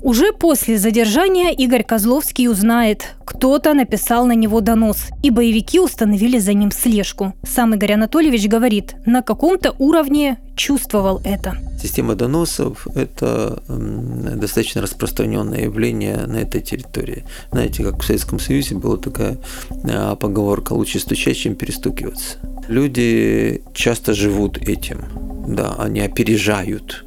Уже 0.02 0.32
после 0.32 0.78
задержания 0.78 1.52
Игорь 1.52 1.84
Козловский 1.84 2.48
узнает, 2.48 3.16
кто-то 3.26 3.74
написал 3.74 4.26
на 4.26 4.32
него 4.32 4.62
донос, 4.62 5.10
и 5.22 5.30
боевики 5.30 5.80
установили 5.80 6.40
за 6.40 6.54
ним 6.54 6.72
слежку. 6.72 7.34
Сам 7.44 7.74
Игорь 7.74 7.94
Анатольевич 7.94 8.48
говорит, 8.48 8.96
на 9.06 9.22
каком-то 9.22 9.76
уровне 9.78 10.38
чувствовал 10.56 11.22
это. 11.24 11.58
Система 11.82 12.16
доносов– 12.16 12.88
это 12.96 13.62
достаточно 13.68 14.82
распространенное 14.82 15.64
явление 15.64 16.18
на 16.28 16.38
этой 16.38 16.62
территории. 16.62 17.26
Знаете, 17.52 17.84
как 17.84 18.02
в 18.02 18.06
Советском 18.06 18.40
Союзе 18.40 18.76
была 18.76 18.98
такая 18.98 19.38
а, 19.84 20.16
поговорка 20.16 20.74
«лучше 20.74 21.00
стучать, 21.00 21.38
чем 21.38 21.56
перестукиваться». 21.56 22.38
Люди 22.70 23.62
часто 23.74 24.14
живут 24.14 24.58
этим, 24.58 25.06
да, 25.48 25.76
они 25.80 26.02
опережают, 26.02 27.04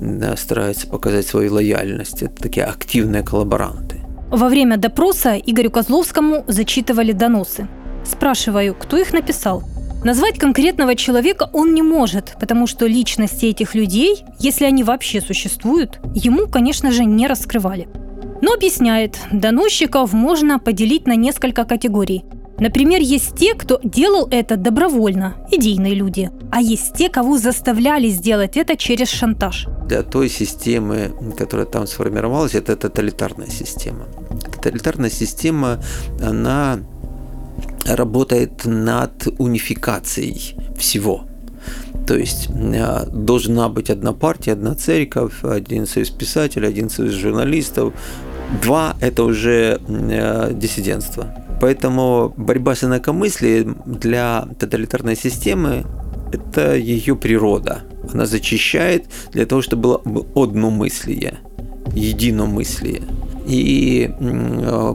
да, 0.00 0.36
стараются 0.36 0.86
показать 0.86 1.26
свою 1.26 1.52
лояльность. 1.52 2.22
Это 2.22 2.34
такие 2.36 2.64
активные 2.64 3.22
коллаборанты. 3.22 4.00
Во 4.30 4.48
время 4.48 4.78
допроса 4.78 5.36
Игорю 5.36 5.70
Козловскому 5.70 6.44
зачитывали 6.46 7.12
доносы. 7.12 7.68
Спрашиваю, 8.04 8.74
кто 8.74 8.96
их 8.96 9.12
написал– 9.12 9.64
Назвать 10.04 10.36
конкретного 10.36 10.96
человека 10.96 11.48
он 11.52 11.74
не 11.74 11.82
может, 11.82 12.34
потому 12.40 12.66
что 12.66 12.86
личности 12.86 13.46
этих 13.46 13.76
людей, 13.76 14.24
если 14.40 14.64
они 14.64 14.82
вообще 14.82 15.20
существуют, 15.20 16.00
ему, 16.12 16.48
конечно 16.48 16.90
же, 16.90 17.04
не 17.04 17.28
раскрывали. 17.28 17.88
Но 18.40 18.52
объясняет, 18.52 19.20
доносчиков 19.30 20.12
можно 20.12 20.58
поделить 20.58 21.06
на 21.06 21.14
несколько 21.14 21.64
категорий. 21.64 22.24
Например, 22.58 23.00
есть 23.00 23.34
те, 23.36 23.54
кто 23.54 23.80
делал 23.82 24.28
это 24.30 24.56
добровольно, 24.56 25.34
идейные 25.50 25.94
люди, 25.94 26.30
а 26.50 26.60
есть 26.60 26.94
те, 26.94 27.08
кого 27.08 27.38
заставляли 27.38 28.08
сделать 28.08 28.56
это 28.56 28.76
через 28.76 29.08
шантаж. 29.08 29.66
Для 29.88 30.02
той 30.02 30.28
системы, 30.28 31.12
которая 31.36 31.66
там 31.66 31.86
сформировалась, 31.86 32.54
это 32.54 32.76
тоталитарная 32.76 33.48
система. 33.48 34.06
Тоталитарная 34.54 35.10
система, 35.10 35.82
она 36.20 36.78
работает 37.84 38.64
над 38.64 39.26
унификацией 39.38 40.56
всего. 40.78 41.24
То 42.06 42.16
есть 42.16 42.48
э, 42.50 43.06
должна 43.12 43.68
быть 43.68 43.90
одна 43.90 44.12
партия, 44.12 44.52
одна 44.52 44.74
церковь, 44.74 45.44
один 45.44 45.86
союз 45.86 46.10
писателей, 46.10 46.68
один 46.68 46.90
союз 46.90 47.12
журналистов. 47.12 47.92
Два– 48.62 48.96
это 49.00 49.24
уже 49.24 49.80
э, 49.88 50.52
диссидентство. 50.54 51.41
Поэтому 51.62 52.34
борьба 52.36 52.74
с 52.74 52.82
инакомыслием 52.82 53.80
для 53.86 54.48
тоталитарной 54.58 55.14
системы– 55.14 55.86
это 56.32 56.74
ее 56.74 57.14
природа. 57.14 57.82
Она 58.12 58.26
зачищает 58.26 59.06
для 59.30 59.46
того, 59.46 59.62
чтобы 59.62 60.00
было 60.02 60.26
одномыслие, 60.34 61.38
единомыслие. 61.94 63.02
И 63.46 64.10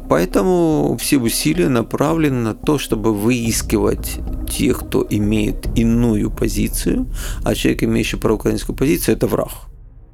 поэтому 0.09 0.97
все 1.00 1.17
усилия 1.19 1.69
направлены 1.69 2.41
на 2.41 2.53
то, 2.53 2.77
чтобы 2.77 3.13
выискивать 3.13 4.19
тех, 4.50 4.79
кто 4.79 5.07
имеет 5.09 5.67
иную 5.77 6.29
позицию, 6.29 7.07
а 7.45 7.55
человек, 7.55 7.83
имеющий 7.83 8.17
проукраинскую 8.17 8.75
позицию, 8.75 9.15
это 9.15 9.27
враг. 9.27 9.51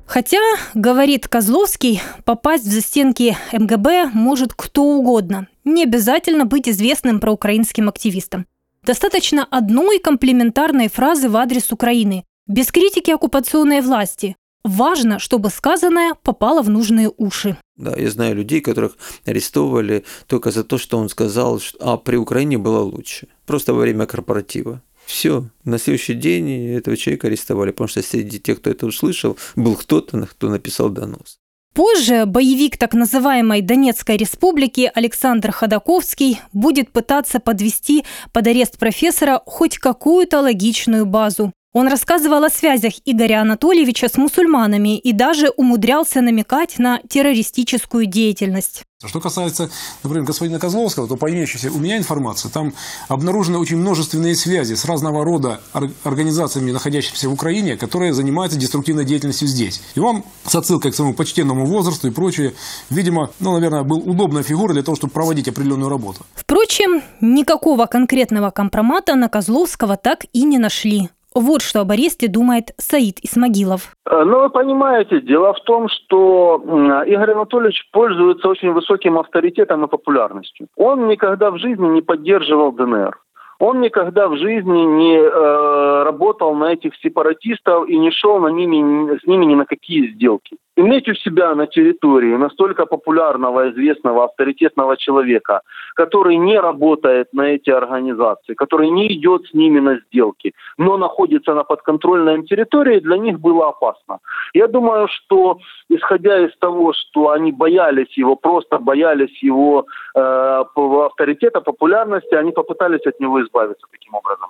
Хотя, 0.06 0.38
говорит 0.76 1.28
Козловский, 1.28 2.00
попасть 2.26 2.68
в 2.68 2.72
застенки 2.72 3.36
МГБ 3.54 4.12
может 4.14 4.54
кто 4.54 4.84
угодно. 4.84 5.48
Не 5.64 5.84
обязательно 5.84 6.46
быть 6.46 6.68
известным 6.68 7.20
проукраинским 7.20 7.90
активистом. 7.90 8.46
Достаточно 8.84 9.46
одной 9.46 10.00
комплементарной 10.00 10.90
фразы 10.90 11.30
в 11.30 11.38
адрес 11.38 11.72
Украины, 11.72 12.26
без 12.48 12.72
критики 12.72 13.12
оккупационной 13.12 13.82
власти, 13.82 14.36
Важно, 14.64 15.20
чтобы 15.20 15.50
сказанное 15.50 16.14
попало 16.24 16.62
в 16.62 16.70
нужные 16.70 17.12
уши. 17.18 17.58
Да, 17.76 17.96
я 17.98 18.10
знаю 18.10 18.36
людей, 18.36 18.62
которых 18.62 18.98
арестовывали 19.26 20.06
только 20.26 20.52
за 20.52 20.64
то, 20.64 20.78
что 20.78 20.98
он 20.98 21.10
сказал, 21.10 21.62
а 21.82 21.98
при 21.98 22.16
Украине 22.16 22.58
было 22.58 22.80
лучше. 22.80 23.28
Просто 23.46 23.74
во 23.74 23.82
время 23.82 24.06
корпоратива. 24.06 24.82
Все. 25.06 25.50
На 25.66 25.78
следующий 25.78 26.14
день 26.14 26.70
этого 26.70 26.96
человека 26.96 27.28
арестовали, 27.28 27.72
потому 27.72 27.90
что 27.90 28.02
среди 28.02 28.40
тех, 28.40 28.60
кто 28.60 28.70
это 28.70 28.86
услышал, 28.86 29.38
был 29.58 29.76
кто-то, 29.76 30.26
кто 30.28 30.50
написал 30.50 30.90
донос. 30.90 31.40
Позже 31.74 32.26
боевик 32.28 32.78
так 32.78 32.94
называемой 32.94 33.62
Донецкой 33.62 34.18
республики 34.18 34.92
Александр 34.94 35.52
Ходаковский 35.52 36.40
будет 36.54 36.92
пытаться 36.92 37.40
подвести 37.40 38.06
под 38.32 38.46
арест 38.46 38.78
профессора 38.78 39.42
хоть 39.48 39.80
какую-то 39.80 40.42
логичную 40.42 41.08
базу. 41.08 41.52
Он 41.74 41.88
рассказывал 41.88 42.44
о 42.44 42.52
связях 42.52 42.94
Игоря 43.04 43.42
Анатольевича 43.42 44.08
с 44.08 44.16
мусульманами 44.16 44.96
и 44.96 45.12
даже 45.12 45.50
умудрялся 45.50 46.22
намекать 46.22 46.78
на 46.78 47.00
террористическую 47.10 48.06
деятельность. 48.06 48.84
Что 49.04 49.20
касается, 49.20 49.72
например, 50.04 50.24
господина 50.24 50.60
Козловского, 50.60 51.08
то 51.08 51.18
по 51.18 51.32
имеющейся 51.32 51.72
у 51.72 51.80
меня 51.80 51.98
информации, 51.98 52.48
там 52.50 52.74
обнаружены 53.08 53.58
очень 53.58 53.78
множественные 53.78 54.36
связи 54.36 54.76
с 54.76 54.86
разного 54.86 55.26
рода 55.26 55.62
организациями, 56.04 56.72
находящимися 56.72 57.28
в 57.28 57.34
Украине, 57.34 57.76
которые 57.76 58.14
занимаются 58.14 58.60
деструктивной 58.60 59.04
деятельностью 59.04 59.48
здесь. 59.48 59.82
И 59.96 60.00
он 60.00 60.24
с 60.46 60.54
отсылкой 60.54 60.92
к 60.92 60.96
своему 60.96 61.16
почтенному 61.16 61.66
возрасту 61.66 62.08
и 62.08 62.12
прочее, 62.12 62.54
видимо, 62.92 63.32
ну, 63.40 63.52
наверное, 63.54 63.82
был 63.82 63.98
удобной 63.98 64.44
фигурой 64.44 64.76
для 64.76 64.84
того, 64.84 64.96
чтобы 64.96 65.12
проводить 65.12 65.48
определенную 65.48 65.90
работу. 65.90 66.24
Впрочем, 66.36 67.02
никакого 67.20 67.88
конкретного 67.88 68.52
компромата 68.52 69.16
на 69.16 69.28
Козловского 69.28 69.98
так 69.98 70.28
и 70.34 70.44
не 70.44 70.60
нашли. 70.60 71.10
Вот 71.36 71.62
что 71.62 71.82
об 71.82 71.92
аресте 71.92 72.28
думает 72.28 72.74
Саид 72.78 73.20
Исмагилов. 73.24 73.96
Э, 74.10 74.24
ну, 74.24 74.42
вы 74.42 74.50
понимаете, 74.50 75.22
дело 75.22 75.54
в 75.54 75.62
том, 75.62 75.88
что 75.90 76.62
Игорь 77.06 77.32
Анатольевич 77.32 77.90
пользуется 77.92 78.48
очень 78.48 78.72
высоким 78.72 79.18
авторитетом 79.18 79.86
и 79.86 79.88
популярностью. 79.88 80.68
Он 80.76 81.08
никогда 81.08 81.52
в 81.52 81.58
жизни 81.58 81.88
не 81.88 82.02
поддерживал 82.02 82.72
ДНР. 82.72 83.18
Он 83.60 83.80
никогда 83.82 84.28
в 84.28 84.38
жизни 84.38 84.82
не 84.82 85.16
э, 85.16 86.04
работал 86.04 86.54
на 86.54 86.74
этих 86.74 86.96
сепаратистов 86.98 87.88
и 87.88 87.98
не 87.98 88.12
шел 88.12 88.40
на 88.40 88.48
ними, 88.48 89.18
с 89.18 89.26
ними 89.26 89.46
ни 89.46 89.56
на 89.56 89.66
какие 89.66 90.12
сделки. 90.14 90.58
Иметь 90.76 91.08
у 91.08 91.14
себя 91.14 91.54
на 91.54 91.68
территории 91.68 92.36
настолько 92.36 92.88
популярного, 92.88 93.70
известного, 93.70 94.24
авторитетного 94.24 94.98
человека, 94.98 95.62
который 95.96 96.36
не 96.38 96.60
работает 96.60 97.28
на 97.32 97.44
эти 97.44 97.70
организации, 97.70 98.56
который 98.56 98.90
не 98.90 99.08
идет 99.14 99.46
с 99.46 99.54
ними 99.54 99.80
на 99.80 100.00
сделки, 100.00 100.54
но 100.78 100.98
находится 100.98 101.54
на 101.54 101.64
подконтрольной 101.64 102.44
территории, 102.48 103.00
для 103.00 103.18
них 103.18 103.40
было 103.40 103.70
опасно. 103.70 104.18
Я 104.56 104.68
думаю, 104.68 105.08
что 105.08 105.60
исходя 105.90 106.40
из 106.40 106.58
того, 106.58 106.94
что 106.94 107.30
они 107.30 107.52
боялись 107.52 108.18
его, 108.18 108.36
просто 108.36 108.80
боялись 108.80 109.44
его 109.44 109.86
э, 110.16 110.64
авторитета, 111.06 111.62
популярности, 111.62 112.34
они 112.34 112.52
попытались 112.52 113.06
от 113.06 113.20
него 113.20 113.44
избавиться 113.44 113.86
таким 113.92 114.16
образом. 114.16 114.50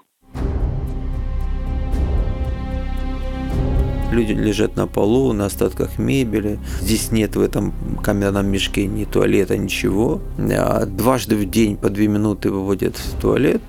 Люди 4.14 4.34
лежат 4.34 4.76
на 4.76 4.86
полу, 4.86 5.34
на 5.34 5.48
остатках 5.48 5.98
мебели. 5.98 6.60
Здесь 6.82 7.12
нет 7.12 7.36
в 7.36 7.42
этом 7.42 7.74
каменном 8.04 8.46
мешке 8.46 8.86
ни 8.86 9.06
туалета, 9.06 9.58
ничего. 9.58 10.22
А 10.38 10.86
дважды 10.86 11.36
в 11.36 11.50
день 11.50 11.78
по 11.78 11.90
две 11.90 12.08
минуты 12.08 12.52
выводят 12.52 12.96
в 12.96 13.20
туалет 13.20 13.62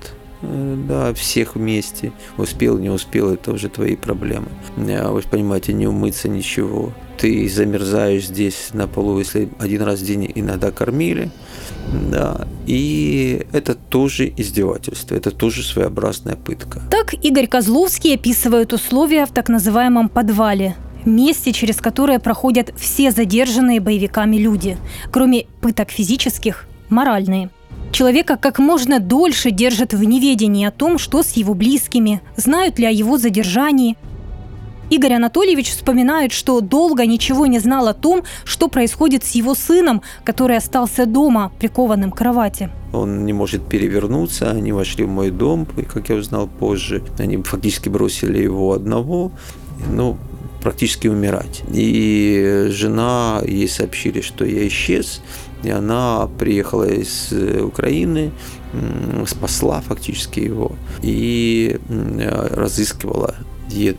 э, 0.43 0.75
да, 0.87 1.13
всех 1.15 1.55
вместе. 1.55 2.11
Успел, 2.37 2.77
не 2.77 2.91
успел, 2.91 3.33
это 3.33 3.53
уже 3.53 3.69
твои 3.69 3.95
проблемы. 3.95 4.49
А 4.77 5.11
вы 5.11 5.23
понимаете, 5.23 5.73
не 5.73 5.87
умыться, 5.87 6.29
ничего. 6.29 6.93
Ты 7.17 7.49
замерзаешь 7.49 8.27
здесь 8.27 8.69
на 8.73 8.87
полу, 8.87 9.17
если 9.17 9.49
один 9.57 9.81
раз 9.81 9.99
в 10.01 10.05
день 10.05 10.31
иногда 10.35 10.69
кормили, 10.69 11.31
да, 12.11 12.47
и 12.65 13.45
это 13.51 13.75
тоже 13.75 14.31
издевательство, 14.35 15.15
это 15.15 15.31
тоже 15.31 15.63
своеобразная 15.63 16.35
пытка. 16.35 16.81
Так 16.89 17.13
Игорь 17.13 17.47
Козловский 17.47 18.15
описывает 18.15 18.73
условия 18.73 19.25
в 19.25 19.31
так 19.31 19.49
называемом 19.49 20.09
подвале, 20.09 20.75
месте, 21.05 21.51
через 21.51 21.77
которое 21.77 22.19
проходят 22.19 22.73
все 22.77 23.11
задержанные 23.11 23.79
боевиками 23.79 24.37
люди, 24.37 24.77
кроме 25.11 25.45
пыток 25.61 25.91
физических, 25.91 26.65
моральные. 26.89 27.49
Человека 27.91 28.35
как 28.35 28.59
можно 28.59 28.99
дольше 28.99 29.51
держат 29.51 29.93
в 29.93 30.03
неведении 30.03 30.65
о 30.65 30.71
том, 30.71 30.97
что 30.97 31.23
с 31.23 31.31
его 31.31 31.53
близкими, 31.53 32.21
знают 32.35 32.77
ли 32.77 32.85
о 32.85 32.91
его 32.91 33.17
задержании, 33.17 33.95
Игорь 34.89 35.13
Анатольевич 35.13 35.71
вспоминает, 35.71 36.31
что 36.31 36.61
долго 36.61 37.05
ничего 37.05 37.47
не 37.47 37.59
знал 37.59 37.87
о 37.87 37.93
том, 37.93 38.23
что 38.43 38.67
происходит 38.67 39.23
с 39.23 39.31
его 39.31 39.55
сыном, 39.55 40.01
который 40.23 40.57
остался 40.57 41.05
дома, 41.05 41.51
прикованным 41.59 42.11
к 42.11 42.17
кровати. 42.17 42.69
Он 42.93 43.25
не 43.25 43.33
может 43.33 43.67
перевернуться, 43.67 44.51
они 44.51 44.71
вошли 44.71 45.05
в 45.05 45.09
мой 45.09 45.31
дом, 45.31 45.67
и, 45.77 45.81
как 45.81 46.09
я 46.09 46.15
узнал 46.15 46.47
позже, 46.47 47.03
они 47.17 47.37
фактически 47.37 47.89
бросили 47.89 48.41
его 48.41 48.73
одного, 48.73 49.31
ну, 49.89 50.17
практически 50.61 51.07
умирать. 51.07 51.63
И 51.73 52.67
жена, 52.69 53.41
ей 53.45 53.67
сообщили, 53.67 54.21
что 54.21 54.45
я 54.45 54.67
исчез, 54.67 55.21
и 55.63 55.69
она 55.69 56.29
приехала 56.39 56.87
из 56.87 57.33
Украины, 57.33 58.31
спасла 59.27 59.81
фактически 59.81 60.39
его 60.41 60.73
и 61.01 61.79
разыскивала 62.51 63.35
и, 63.71 63.95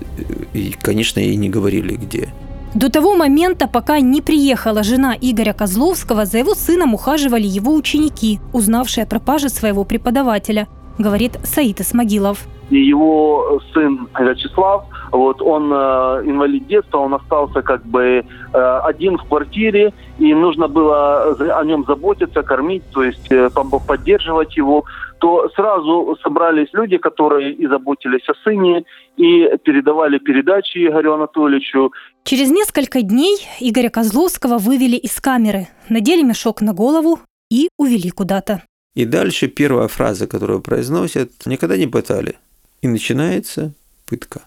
и, 0.53 0.75
конечно, 0.81 1.21
ей 1.21 1.37
не 1.37 1.49
говорили, 1.49 1.95
где. 1.95 2.29
До 2.75 2.91
того 2.91 3.15
момента, 3.15 3.69
пока 3.69 4.01
не 4.01 4.21
приехала 4.21 4.83
жена 4.83 5.15
Игоря 5.19 5.55
Козловского, 5.55 6.27
за 6.27 6.39
его 6.39 6.55
сыном 6.55 6.93
ухаживали 6.95 7.47
его 7.47 7.75
ученики, 7.75 8.39
узнавшие 8.53 9.05
о 9.05 9.07
пропаже 9.07 9.49
своего 9.49 9.85
преподавателя, 9.85 10.69
говорит 10.99 11.39
Саид 11.45 11.81
Исмагилов. 11.81 12.47
И 12.69 12.79
его 12.79 13.61
сын 13.73 14.09
Вячеслав 14.19 14.85
Вот 15.13 15.41
он 15.41 15.73
э, 15.73 15.77
инвалид 16.25 16.67
детства, 16.67 16.99
он 16.99 17.15
остался 17.15 17.63
как 17.63 17.87
бы 17.87 18.25
э, 18.53 18.81
один 18.85 19.17
в 19.19 19.25
квартире, 19.25 19.93
и 20.19 20.35
нужно 20.35 20.67
было 20.67 21.37
о 21.59 21.65
нем 21.65 21.85
заботиться, 21.87 22.43
кормить, 22.43 22.83
то 22.93 23.05
есть 23.05 23.31
э, 23.31 23.49
поддерживать 23.87 24.57
его 24.57 24.85
то 25.19 25.49
сразу 25.55 26.17
собрались 26.23 26.69
люди, 26.73 26.99
которые 26.99 27.53
и 27.53 27.67
заботились 27.67 28.29
о 28.29 28.35
сыне, 28.45 28.85
и 29.17 29.49
передавали 29.65 30.19
передачи 30.19 30.79
Игорю 30.79 31.15
Анатольевичу. 31.15 31.93
Через 32.25 32.51
несколько 32.51 33.03
дней 33.03 33.37
Игоря 33.61 33.91
Козловского 33.91 34.59
вывели 34.59 34.97
из 34.97 35.21
камеры, 35.21 35.69
надели 35.89 36.23
мешок 36.23 36.61
на 36.61 36.73
голову 36.73 37.21
и 37.51 37.69
увели 37.79 38.11
куда-то. 38.11 38.63
И 38.95 39.05
дальше 39.05 39.49
первая 39.49 39.89
фраза, 39.89 40.27
которую 40.27 40.61
произносят, 40.61 41.31
никогда 41.47 41.77
не 41.77 41.87
пытали. 41.87 42.37
И 42.83 42.89
начинается 42.89 43.73
пытка. 44.07 44.43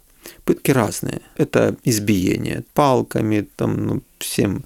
Пытки 0.45 0.71
разные. 0.71 1.21
Это 1.38 1.75
избиение 1.84 2.63
палками, 2.73 3.47
там, 3.55 3.86
ну, 3.86 4.01
всем 4.19 4.63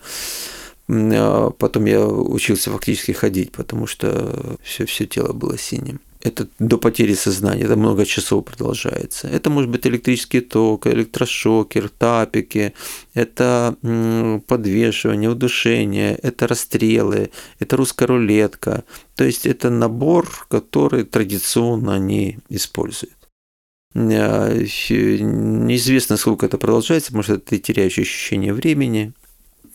потом 0.87 1.85
я 1.85 2.05
учился 2.05 2.71
фактически 2.71 3.11
ходить, 3.11 3.51
потому 3.51 3.87
что 3.87 4.57
все, 4.63 4.85
все 4.85 5.05
тело 5.05 5.33
было 5.33 5.57
синим. 5.57 5.99
Это 6.21 6.47
до 6.57 6.77
потери 6.77 7.15
сознания, 7.15 7.63
это 7.63 7.75
много 7.75 8.05
часов 8.05 8.45
продолжается. 8.45 9.27
Это 9.27 9.49
может 9.49 9.69
быть 9.69 9.85
электрический 9.85 10.39
ток, 10.39 10.87
электрошокер, 10.87 11.89
тапики, 11.89 12.73
это 13.13 13.75
подвешивание, 14.47 15.29
удушение, 15.29 16.15
это 16.15 16.47
расстрелы, 16.47 17.29
это 17.59 17.75
русская 17.75 18.05
рулетка. 18.05 18.85
То 19.15 19.25
есть 19.25 19.45
это 19.45 19.69
набор, 19.69 20.29
который 20.49 21.03
традиционно 21.03 21.95
они 21.95 22.39
используют. 22.47 23.17
А, 23.95 24.49
неизвестно, 24.53 26.15
сколько 26.17 26.45
это 26.45 26.57
продолжается, 26.57 27.13
может, 27.13 27.45
ты 27.45 27.59
теряешь 27.59 27.99
ощущение 27.99 28.53
времени, 28.53 29.13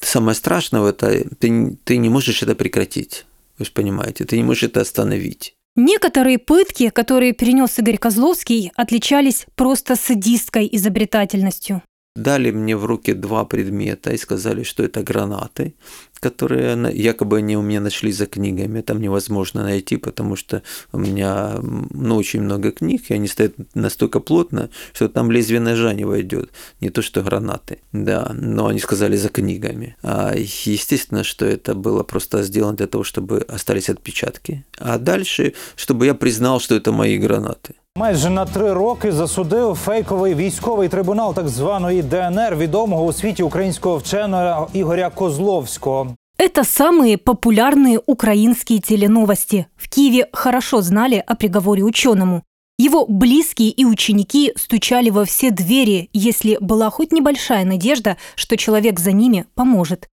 самое 0.00 0.34
страшное 0.34 0.80
в 0.80 0.86
это, 0.86 1.24
ты, 1.38 1.76
ты 1.84 1.96
не 1.96 2.08
можешь 2.08 2.42
это 2.42 2.54
прекратить. 2.54 3.26
Вы 3.58 3.64
же 3.64 3.72
понимаете, 3.72 4.24
ты 4.24 4.36
не 4.36 4.42
можешь 4.42 4.64
это 4.64 4.80
остановить. 4.80 5.54
Некоторые 5.76 6.38
пытки, 6.38 6.90
которые 6.90 7.32
перенес 7.32 7.78
Игорь 7.78 7.98
Козловский, 7.98 8.72
отличались 8.74 9.46
просто 9.54 9.94
садистской 9.94 10.68
изобретательностью. 10.72 11.82
Дали 12.16 12.50
мне 12.50 12.76
в 12.76 12.84
руки 12.84 13.12
два 13.12 13.44
предмета 13.44 14.10
и 14.10 14.16
сказали, 14.16 14.64
что 14.64 14.82
это 14.82 15.04
гранаты 15.04 15.74
которые 16.23 16.89
якобы 16.93 17.39
они 17.39 17.57
у 17.57 17.61
меня 17.61 17.81
нашли 17.81 18.11
за 18.11 18.25
книгами. 18.25 18.81
Там 18.81 19.01
невозможно 19.01 19.63
найти, 19.63 19.97
потому 19.97 20.37
что 20.37 20.61
у 20.93 20.97
меня 20.97 21.59
ну, 21.61 22.15
очень 22.15 22.41
много 22.41 22.71
книг, 22.71 23.01
и 23.09 23.13
они 23.13 23.27
стоят 23.27 23.53
настолько 23.75 24.21
плотно, 24.21 24.69
что 24.93 25.09
там 25.09 25.31
лезвие 25.31 25.59
ножа 25.59 25.93
не 25.93 26.05
войдет. 26.05 26.49
Не 26.81 26.89
то, 26.89 27.01
что 27.01 27.21
гранаты. 27.21 27.79
Да, 27.91 28.31
но 28.33 28.67
они 28.67 28.79
сказали 28.79 29.17
за 29.17 29.29
книгами. 29.29 29.95
А 30.01 30.33
естественно, 30.35 31.23
что 31.23 31.45
это 31.45 31.75
было 31.75 32.03
просто 32.03 32.43
сделано 32.43 32.77
для 32.77 32.87
того, 32.87 33.03
чтобы 33.03 33.45
остались 33.55 33.89
отпечатки. 33.89 34.63
А 34.77 34.97
дальше, 34.97 35.53
чтобы 35.75 36.05
я 36.05 36.13
признал, 36.13 36.59
что 36.59 36.75
это 36.75 36.91
мои 36.91 37.17
гранаты. 37.17 37.75
Майже 37.95 38.29
на 38.29 38.45
три 38.45 38.73
роки 38.73 39.11
засудив 39.11 39.75
фейковий 39.75 40.35
військовий 40.35 40.89
трибунал 40.89 41.33
так 41.33 41.47
званої 41.49 42.01
ДНР 42.01 42.55
відомого 42.55 43.05
у 43.05 43.13
світі 43.13 43.43
українського 43.43 43.97
вченого 43.97 44.67
Ігоря 44.73 45.09
Козловського. 45.09 46.06
Это 46.38 46.62
самые 46.62 47.18
популярные 47.18 48.00
украинские 48.06 48.78
теленовости. 48.78 49.66
В 49.74 49.90
Киеве 49.90 50.28
хорошо 50.32 50.82
знали 50.82 51.22
о 51.26 51.34
приговоре 51.34 51.82
ученому. 51.82 52.44
Его 52.78 53.06
близкие 53.06 53.70
и 53.70 53.84
ученики 53.84 54.52
стучали 54.54 55.10
во 55.10 55.24
все 55.24 55.50
двери, 55.50 56.10
если 56.12 56.56
была 56.60 56.90
хоть 56.90 57.10
небольшая 57.10 57.64
надежда, 57.64 58.18
что 58.36 58.56
человек 58.56 59.00
за 59.00 59.10
ними 59.10 59.46
поможет. 59.56 60.08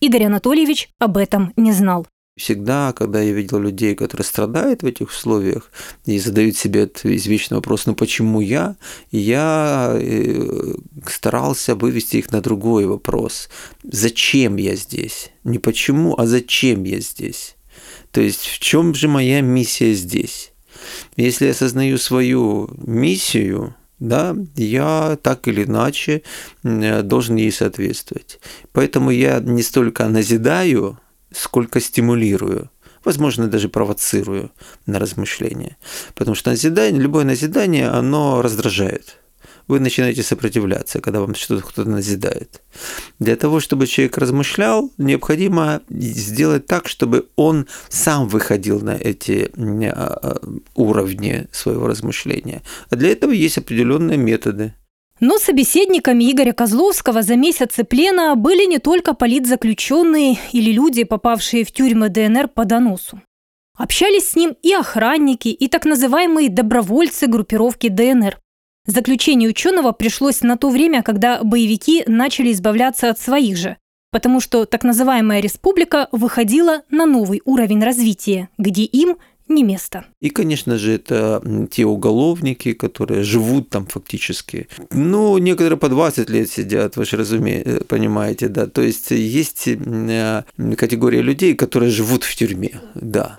Игорь 0.00 0.26
Анатольевич 0.26 0.90
об 1.00 1.16
этом 1.16 1.52
не 1.56 1.72
знал. 1.72 2.06
Всегда, 2.36 2.92
когда 2.92 3.20
я 3.20 3.32
видел 3.32 3.60
людей, 3.60 3.94
которые 3.94 4.24
страдают 4.24 4.82
в 4.82 4.86
этих 4.86 5.10
условиях 5.10 5.70
и 6.04 6.18
задают 6.18 6.56
себе 6.56 6.82
этот 6.82 7.06
извечный 7.06 7.58
вопрос, 7.58 7.86
ну 7.86 7.94
почему 7.94 8.40
я, 8.40 8.74
я 9.12 9.92
э, 9.94 10.74
старался 11.06 11.76
вывести 11.76 12.16
их 12.16 12.32
на 12.32 12.40
другой 12.40 12.86
вопрос. 12.86 13.48
Зачем 13.84 14.56
я 14.56 14.74
здесь? 14.74 15.30
Не 15.44 15.60
почему, 15.60 16.18
а 16.18 16.26
зачем 16.26 16.82
я 16.82 16.98
здесь? 16.98 17.54
То 18.10 18.20
есть 18.20 18.46
в 18.46 18.58
чем 18.58 18.96
же 18.96 19.06
моя 19.06 19.40
миссия 19.40 19.94
здесь? 19.94 20.52
Если 21.16 21.44
я 21.44 21.52
осознаю 21.52 21.98
свою 21.98 22.68
миссию, 22.84 23.76
да, 24.00 24.36
я 24.56 25.16
так 25.22 25.46
или 25.46 25.62
иначе 25.62 26.22
должен 26.64 27.36
ей 27.36 27.52
соответствовать. 27.52 28.40
Поэтому 28.72 29.10
я 29.10 29.38
не 29.38 29.62
столько 29.62 30.08
назидаю, 30.08 30.98
сколько 31.34 31.80
стимулирую, 31.80 32.70
возможно, 33.04 33.48
даже 33.48 33.68
провоцирую 33.68 34.50
на 34.86 34.98
размышления. 34.98 35.76
Потому 36.14 36.34
что 36.34 36.50
назидание, 36.50 37.00
любое 37.00 37.24
назидание, 37.24 37.88
оно 37.88 38.42
раздражает. 38.42 39.18
Вы 39.66 39.80
начинаете 39.80 40.22
сопротивляться, 40.22 41.00
когда 41.00 41.20
вам 41.20 41.34
что-то 41.34 41.66
кто-то 41.66 41.88
назидает. 41.88 42.62
Для 43.18 43.34
того, 43.36 43.60
чтобы 43.60 43.86
человек 43.86 44.18
размышлял, 44.18 44.92
необходимо 44.98 45.80
сделать 45.88 46.66
так, 46.66 46.86
чтобы 46.86 47.28
он 47.36 47.66
сам 47.88 48.28
выходил 48.28 48.80
на 48.80 48.90
эти 48.90 49.50
а, 49.56 50.18
а, 50.22 50.40
уровни 50.74 51.46
своего 51.50 51.86
размышления. 51.86 52.62
А 52.90 52.96
для 52.96 53.10
этого 53.10 53.30
есть 53.30 53.56
определенные 53.56 54.18
методы. 54.18 54.74
Но 55.20 55.38
собеседниками 55.38 56.30
Игоря 56.30 56.52
Козловского 56.52 57.22
за 57.22 57.36
месяцы 57.36 57.84
плена 57.84 58.34
были 58.34 58.66
не 58.66 58.78
только 58.78 59.14
политзаключенные 59.14 60.38
или 60.52 60.72
люди, 60.72 61.04
попавшие 61.04 61.64
в 61.64 61.70
тюрьмы 61.70 62.08
ДНР 62.08 62.48
по 62.48 62.64
доносу. 62.64 63.22
Общались 63.76 64.30
с 64.30 64.36
ним 64.36 64.56
и 64.62 64.72
охранники, 64.72 65.48
и 65.48 65.68
так 65.68 65.84
называемые 65.84 66.48
добровольцы 66.48 67.26
группировки 67.26 67.88
ДНР. 67.88 68.38
Заключение 68.86 69.48
ученого 69.48 69.92
пришлось 69.92 70.42
на 70.42 70.56
то 70.56 70.68
время, 70.68 71.02
когда 71.02 71.42
боевики 71.42 72.04
начали 72.06 72.52
избавляться 72.52 73.08
от 73.08 73.18
своих 73.18 73.56
же, 73.56 73.76
потому 74.10 74.40
что 74.40 74.64
так 74.64 74.84
называемая 74.84 75.40
республика 75.40 76.08
выходила 76.12 76.82
на 76.90 77.06
новый 77.06 77.40
уровень 77.44 77.82
развития, 77.82 78.48
где 78.58 78.82
им– 78.82 79.16
не 79.48 79.62
место. 79.62 80.06
И, 80.20 80.30
конечно 80.30 80.78
же, 80.78 80.92
это 80.92 81.42
те 81.70 81.84
уголовники, 81.84 82.72
которые 82.72 83.22
живут 83.24 83.68
там 83.68 83.86
фактически. 83.86 84.68
Ну, 84.90 85.38
некоторые 85.38 85.78
по 85.78 85.88
20 85.88 86.30
лет 86.30 86.50
сидят, 86.50 86.96
вы 86.96 87.04
же 87.04 87.16
разумеете, 87.16 87.70
э, 87.70 87.84
понимаете, 87.84 88.48
да. 88.48 88.66
То 88.66 88.82
есть 88.82 89.10
есть 89.10 89.68
э, 89.68 90.44
категория 90.76 91.22
людей, 91.22 91.54
которые 91.54 91.90
живут 91.90 92.24
в 92.24 92.34
тюрьме, 92.34 92.80
да. 92.94 93.38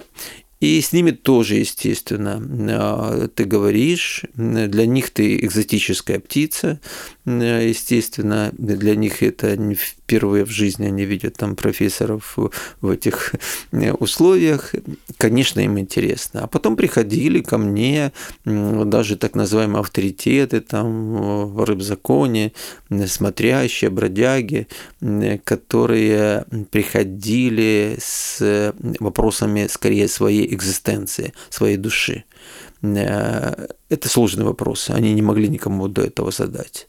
И 0.65 0.82
с 0.82 0.93
ними 0.93 1.12
тоже, 1.12 1.58
естественно, 1.58 2.41
а, 2.71 3.28
ты 3.28 3.43
говоришь, 3.43 4.23
для 4.34 4.88
них 4.88 5.12
ты 5.12 5.38
экзотическая 5.38 6.19
птица, 6.19 6.80
естественно, 7.25 8.51
для 8.58 8.95
них 8.95 9.21
это 9.21 9.58
не 9.58 9.75
впервые 9.75 10.43
в 10.43 10.49
жизни 10.49 10.88
они 10.88 11.06
видят 11.06 11.36
там 11.38 11.56
профессоров 11.56 12.38
в 12.82 12.89
этих 12.89 13.34
условиях. 13.99 14.73
Конечно, 15.17 15.60
им 15.60 15.78
интересно. 15.80 16.43
А 16.43 16.47
потом 16.47 16.75
приходили 16.75 17.41
ко 17.41 17.58
мне 17.58 18.12
даже 18.43 19.17
так 19.17 19.36
называемые 19.36 19.82
авторитеты 19.82 20.62
там 20.62 21.54
в 21.54 21.63
рыбзаконе, 21.63 22.54
смотрящие, 23.06 23.89
бродяги, 23.89 24.67
которые 25.43 26.45
приходили 26.71 27.97
с 27.99 28.73
вопросами 28.99 29.67
скорее 29.69 30.08
своей 30.08 30.55
экзистенции, 30.56 31.34
своей 31.50 31.78
души. 31.78 32.24
Э, 32.82 33.68
это 33.89 34.10
сложные 34.10 34.46
вопросы, 34.46 34.91
они 34.91 35.13
не 35.13 35.22
могли 35.22 35.48
никому 35.48 35.88
до 35.88 36.02
этого 36.02 36.32
задать. 36.32 36.88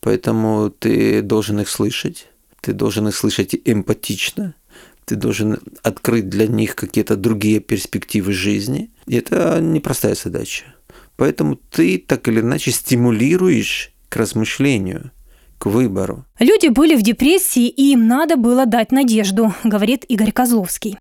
Поэтому 0.00 0.70
ты 0.70 1.22
должен 1.22 1.60
их 1.60 1.68
слышать, 1.68 2.28
ты 2.60 2.72
должен 2.72 3.08
их 3.08 3.16
слышать 3.16 3.54
эмпатично, 3.64 4.54
ты 5.04 5.16
должен 5.16 5.58
открыть 5.82 6.28
для 6.28 6.46
них 6.46 6.76
какие-то 6.76 7.16
другие 7.16 7.60
перспективы 7.60 8.32
жизни. 8.32 8.90
И 9.06 9.16
это 9.16 9.58
непростая 9.60 10.14
задача. 10.14 10.64
Поэтому 11.16 11.56
ты 11.56 11.98
так 11.98 12.28
или 12.28 12.40
иначе 12.40 12.70
стимулируешь 12.70 13.92
к 14.08 14.16
размышлению, 14.16 15.10
к 15.58 15.66
выбору. 15.66 16.24
Люди 16.38 16.68
были 16.68 16.94
в 16.94 17.02
депрессии, 17.02 17.68
и 17.68 17.92
им 17.92 18.06
надо 18.06 18.36
было 18.36 18.66
дать 18.66 18.92
надежду, 18.92 19.52
говорит 19.64 20.04
Игорь 20.08 20.32
Козловский. 20.32 20.98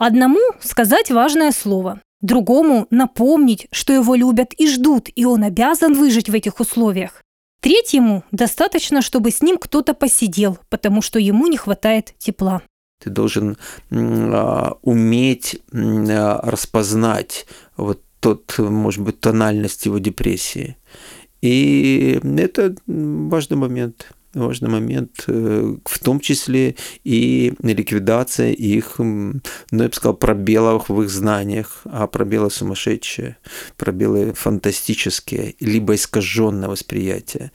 Одному 0.00 0.40
сказать 0.62 1.10
важное 1.10 1.52
слово, 1.52 2.00
другому 2.22 2.86
напомнить, 2.88 3.68
что 3.70 3.92
его 3.92 4.14
любят 4.14 4.54
и 4.54 4.66
ждут, 4.66 5.10
и 5.14 5.26
он 5.26 5.44
обязан 5.44 5.92
выжить 5.92 6.30
в 6.30 6.34
этих 6.34 6.58
условиях. 6.58 7.22
Третьему 7.60 8.24
достаточно, 8.32 9.02
чтобы 9.02 9.30
с 9.30 9.42
ним 9.42 9.58
кто-то 9.58 9.92
посидел, 9.92 10.58
потому 10.70 11.02
что 11.02 11.18
ему 11.18 11.48
не 11.48 11.58
хватает 11.58 12.14
тепла. 12.16 12.62
Ты 13.04 13.10
должен 13.10 13.58
э, 13.90 14.70
уметь 14.80 15.60
э, 15.70 16.40
распознать 16.44 17.46
вот 17.76 18.02
тот, 18.20 18.54
может 18.56 19.04
быть, 19.04 19.20
тональность 19.20 19.84
его 19.84 19.98
депрессии 19.98 20.78
И 21.42 22.18
это 22.38 22.74
важный 22.86 23.58
момент 23.58 24.14
важный 24.34 24.68
момент, 24.68 25.24
э, 25.26 25.76
в 25.84 25.98
том 25.98 26.20
числе 26.20 26.76
и 27.04 27.52
ликвидация 27.62 28.52
их, 28.52 28.98
ну, 28.98 29.40
я 29.72 29.88
бы 29.88 29.92
сказал, 29.92 30.14
пробелов 30.14 30.88
в 30.88 31.02
их 31.02 31.10
знаниях, 31.10 31.82
а 31.84 32.06
пробелы 32.06 32.50
сумасшедшие, 32.50 33.36
пробелы 33.76 34.32
фантастические, 34.32 35.54
либо 35.60 35.94
искаженное 35.94 36.68
восприятие. 36.68 37.52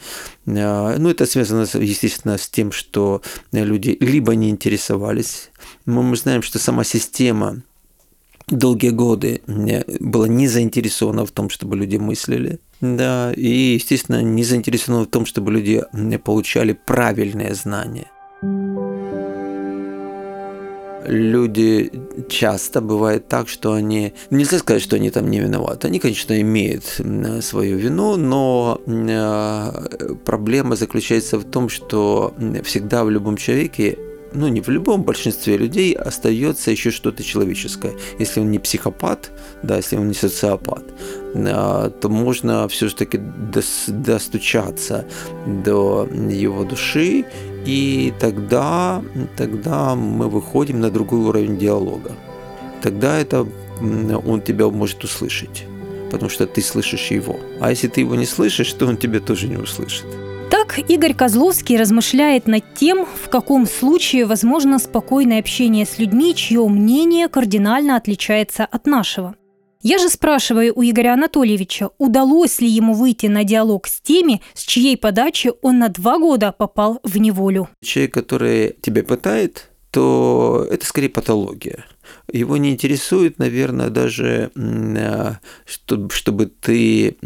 А, 0.47 0.97
ну, 0.97 1.09
это 1.09 1.25
связано, 1.25 1.65
естественно, 1.73 2.37
с 2.37 2.49
тем, 2.49 2.71
что 2.71 3.21
люди 3.51 3.97
либо 3.99 4.35
не 4.35 4.49
интересовались, 4.49 5.51
мы 5.85 6.15
знаем, 6.15 6.41
что 6.41 6.59
сама 6.59 6.83
система 6.83 7.61
долгие 8.47 8.91
годы 8.91 9.41
была 9.99 10.27
не 10.27 10.47
заинтересована 10.47 11.25
в 11.25 11.31
том, 11.31 11.49
чтобы 11.49 11.77
люди 11.77 11.97
мыслили, 11.97 12.59
да, 12.81 13.31
и, 13.33 13.75
естественно, 13.75 14.21
не 14.21 14.43
заинтересована 14.43 15.05
в 15.05 15.07
том, 15.07 15.25
чтобы 15.25 15.51
люди 15.51 15.83
получали 16.23 16.73
правильные 16.73 17.55
знания. 17.55 18.07
Люди 21.07 21.91
часто 22.29 22.81
бывает 22.81 23.27
так, 23.27 23.47
что 23.47 23.73
они, 23.73 24.13
нельзя 24.31 24.57
сказать, 24.57 24.81
что 24.81 24.95
они 24.95 25.11
там 25.11 25.29
не 25.29 25.39
виноваты, 25.39 25.87
они, 25.87 25.99
конечно, 25.99 26.41
имеют 26.41 26.83
свою 27.41 27.77
вину, 27.77 28.15
но 28.17 28.81
э, 28.87 30.15
проблема 30.25 30.75
заключается 30.75 31.37
в 31.37 31.43
том, 31.43 31.69
что 31.69 32.33
всегда 32.63 33.03
в 33.03 33.11
любом 33.11 33.37
человеке 33.37 33.99
ну 34.35 34.47
не 34.47 34.61
в 34.61 34.69
любом 34.69 35.03
большинстве 35.03 35.57
людей 35.57 35.93
остается 35.93 36.71
еще 36.71 36.91
что-то 36.91 37.23
человеческое. 37.23 37.93
Если 38.19 38.39
он 38.41 38.51
не 38.51 38.59
психопат, 38.59 39.31
да, 39.63 39.77
если 39.77 39.97
он 39.97 40.07
не 40.07 40.13
социопат, 40.13 40.83
а, 41.35 41.89
то 41.89 42.09
можно 42.09 42.67
все-таки 42.67 43.19
достучаться 43.87 45.05
до 45.63 46.07
его 46.29 46.63
души, 46.63 47.25
и 47.65 48.13
тогда, 48.19 49.01
тогда 49.37 49.95
мы 49.95 50.29
выходим 50.29 50.79
на 50.79 50.91
другой 50.91 51.19
уровень 51.19 51.57
диалога. 51.57 52.11
Тогда 52.81 53.19
это 53.19 53.47
он 54.25 54.41
тебя 54.41 54.69
может 54.69 55.03
услышать, 55.03 55.65
потому 56.11 56.29
что 56.29 56.45
ты 56.45 56.61
слышишь 56.61 57.11
его. 57.11 57.39
А 57.59 57.71
если 57.71 57.87
ты 57.87 58.01
его 58.01 58.15
не 58.15 58.25
слышишь, 58.25 58.71
то 58.73 58.85
он 58.85 58.97
тебя 58.97 59.19
тоже 59.19 59.47
не 59.47 59.57
услышит. 59.57 60.05
Так 60.51 60.77
Игорь 60.89 61.13
Козловский 61.13 61.77
размышляет 61.77 62.47
над 62.47 62.63
тем, 62.75 63.05
в 63.05 63.29
каком 63.29 63.65
случае 63.65 64.25
возможно 64.25 64.77
спокойное 64.77 65.39
общение 65.39 65.85
с 65.85 65.97
людьми, 65.97 66.35
чье 66.35 66.67
мнение 66.67 67.27
кардинально 67.27 67.95
отличается 67.95 68.65
от 68.65 68.85
нашего. 68.85 69.35
Я 69.81 69.97
же 69.97 70.09
спрашиваю 70.09 70.73
у 70.75 70.83
Игоря 70.83 71.13
Анатольевича, 71.13 71.89
удалось 71.97 72.59
ли 72.59 72.67
ему 72.67 72.93
выйти 72.93 73.27
на 73.27 73.43
диалог 73.43 73.87
с 73.87 74.01
теми, 74.01 74.41
с 74.53 74.63
чьей 74.63 74.97
подачи 74.97 75.51
он 75.61 75.79
на 75.79 75.89
два 75.89 76.17
года 76.17 76.51
попал 76.51 76.99
в 77.03 77.17
неволю. 77.17 77.69
Человек, 77.83 78.13
который 78.13 78.75
тебя 78.81 79.03
пытает, 79.03 79.69
то 79.91 80.67
это 80.69 80.85
скорее 80.85 81.09
патология. 81.09 81.85
Его 82.31 82.57
не 82.57 82.71
интересует, 82.71 83.39
наверное, 83.39 83.89
даже, 83.89 84.51
а, 84.55 85.39
чтобы 86.09 86.45
ты 86.47 87.17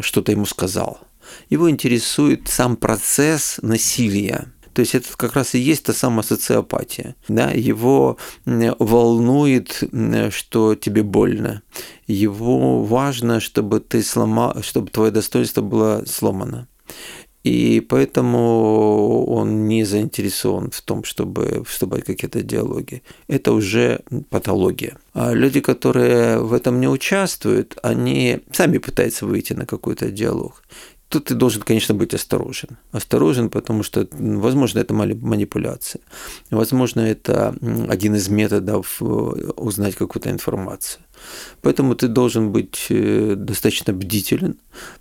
что-то 0.00 0.32
ему 0.32 0.46
сказал 0.46 1.00
его 1.50 1.70
интересует 1.70 2.48
сам 2.48 2.76
процесс 2.76 3.58
насилия. 3.62 4.46
То 4.72 4.80
есть 4.80 4.96
это 4.96 5.08
как 5.16 5.34
раз 5.34 5.54
и 5.54 5.60
есть 5.60 5.84
та 5.84 5.92
самая 5.92 6.24
социопатия. 6.24 7.14
Да? 7.28 7.50
Его 7.52 8.16
волнует, 8.44 9.84
что 10.30 10.74
тебе 10.74 11.04
больно. 11.04 11.62
Его 12.08 12.82
важно, 12.82 13.38
чтобы 13.38 13.78
ты 13.78 14.02
сломал, 14.02 14.62
чтобы 14.62 14.90
твое 14.90 15.12
достоинство 15.12 15.62
было 15.62 16.02
сломано. 16.06 16.66
И 17.44 17.80
поэтому 17.80 19.26
он 19.26 19.68
не 19.68 19.84
заинтересован 19.84 20.70
в 20.70 20.80
том, 20.80 21.04
чтобы 21.04 21.62
вступать 21.68 22.04
в 22.04 22.06
какие-то 22.06 22.42
диалоги. 22.42 23.02
Это 23.28 23.52
уже 23.52 24.00
патология. 24.30 24.96
А 25.12 25.34
люди, 25.34 25.60
которые 25.60 26.38
в 26.38 26.54
этом 26.54 26.80
не 26.80 26.88
участвуют, 26.88 27.76
они 27.82 28.40
сами 28.50 28.78
пытаются 28.78 29.26
выйти 29.26 29.52
на 29.52 29.66
какой-то 29.66 30.10
диалог. 30.10 30.62
Тут 31.14 31.26
ты 31.26 31.34
должен, 31.34 31.62
конечно, 31.62 31.94
быть 31.94 32.12
осторожен. 32.12 32.70
Осторожен, 32.90 33.48
потому 33.48 33.84
что, 33.84 34.08
возможно, 34.10 34.80
это 34.80 34.94
манипуляция. 34.94 36.00
Возможно, 36.50 37.02
это 37.02 37.54
один 37.88 38.16
из 38.16 38.28
методов 38.28 38.96
э, 39.00 39.04
узнать 39.04 39.94
какую-то 39.94 40.30
информацию. 40.30 41.04
Поэтому 41.62 41.94
ты 41.94 42.08
должен 42.08 42.50
быть 42.50 42.86
э, 42.90 43.36
достаточно 43.36 43.92
бдителен, 43.92 44.56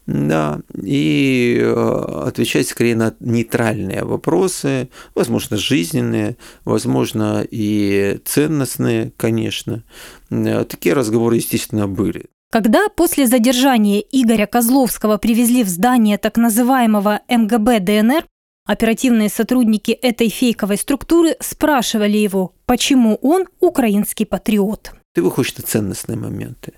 да, 0.06 0.62
и 0.84 1.58
э, 1.60 2.26
отвечать 2.28 2.68
скорее 2.68 2.96
на 2.96 3.16
нейтральные 3.20 4.04
вопросы, 4.04 4.90
возможно, 5.16 5.58
жизненные, 5.58 6.38
возможно, 6.64 7.44
и 7.50 8.20
ценностные, 8.24 9.12
конечно. 9.18 9.82
Такие 10.30 10.94
разговоры, 10.94 11.38
естественно, 11.38 11.88
были. 11.88 12.26
Когда 12.54 12.88
после 12.88 13.26
задержания 13.26 14.04
Игоря 14.12 14.46
Козловского 14.46 15.18
привезли 15.18 15.64
в 15.64 15.68
здание 15.68 16.20
так 16.20 16.38
называемого 16.38 17.22
МГБ 17.28 17.80
ДНР, 17.80 18.26
оперативные 18.68 19.30
сотрудники 19.30 19.90
этой 19.90 20.30
фейковой 20.30 20.78
структуры 20.78 21.36
спрашивали 21.40 22.16
его, 22.20 22.54
почему 22.68 23.16
он 23.24 23.46
украинский 23.60 24.28
патриот. 24.28 24.92
Ты 25.16 25.24
выходишь 25.24 25.58
на 25.58 25.64
ценностные 25.64 26.16
моменты. 26.16 26.74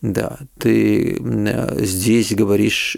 Да, 0.00 0.38
ты 0.58 1.20
здесь 1.84 2.32
говоришь 2.32 2.96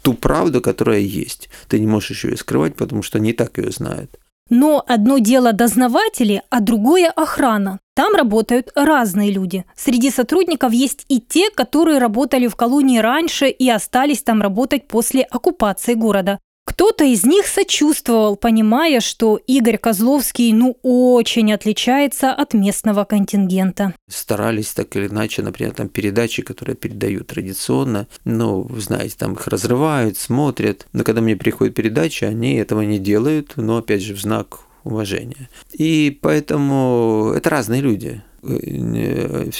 ту 0.00 0.14
правду, 0.14 0.62
которая 0.62 1.00
есть. 1.00 1.50
Ты 1.68 1.78
не 1.78 1.86
можешь 1.86 2.24
ее 2.24 2.38
скрывать, 2.38 2.74
потому 2.74 3.02
что 3.02 3.18
не 3.18 3.34
так 3.34 3.58
ее 3.58 3.70
знают. 3.70 4.18
Но 4.48 4.82
одно 4.88 5.18
дело 5.18 5.52
дознаватели, 5.52 6.42
а 6.48 6.60
другое 6.60 7.10
охрана. 7.10 7.80
Там 8.00 8.14
работают 8.14 8.70
разные 8.74 9.30
люди. 9.30 9.66
Среди 9.76 10.10
сотрудников 10.10 10.72
есть 10.72 11.04
и 11.08 11.20
те, 11.20 11.50
которые 11.50 11.98
работали 11.98 12.46
в 12.46 12.56
колонии 12.56 12.98
раньше 12.98 13.48
и 13.48 13.68
остались 13.68 14.22
там 14.22 14.40
работать 14.40 14.88
после 14.88 15.20
оккупации 15.20 15.92
города. 15.92 16.38
Кто-то 16.64 17.04
из 17.04 17.26
них 17.26 17.46
сочувствовал, 17.46 18.36
понимая, 18.36 19.00
что 19.00 19.36
Игорь 19.46 19.76
Козловский 19.76 20.50
ну 20.54 20.78
очень 20.82 21.52
отличается 21.52 22.32
от 22.32 22.54
местного 22.54 23.04
контингента. 23.04 23.92
Старались 24.08 24.72
так 24.72 24.96
или 24.96 25.08
иначе, 25.08 25.42
например, 25.42 25.74
там 25.74 25.90
передачи, 25.90 26.40
которые 26.40 26.76
передают 26.76 27.26
традиционно, 27.26 28.08
ну, 28.24 28.66
знаете, 28.78 29.16
там 29.18 29.34
их 29.34 29.46
разрывают, 29.46 30.16
смотрят. 30.16 30.86
Но 30.94 31.04
когда 31.04 31.20
мне 31.20 31.36
приходят 31.36 31.74
передачи, 31.74 32.24
они 32.24 32.54
этого 32.54 32.80
не 32.80 32.98
делают, 32.98 33.54
но 33.56 33.76
опять 33.76 34.00
же 34.00 34.14
в 34.14 34.20
знак 34.22 34.60
уважения. 34.84 35.48
И 35.72 36.18
поэтому 36.22 37.32
это 37.36 37.50
разные 37.50 37.80
люди. 37.80 38.22
В 38.42 39.50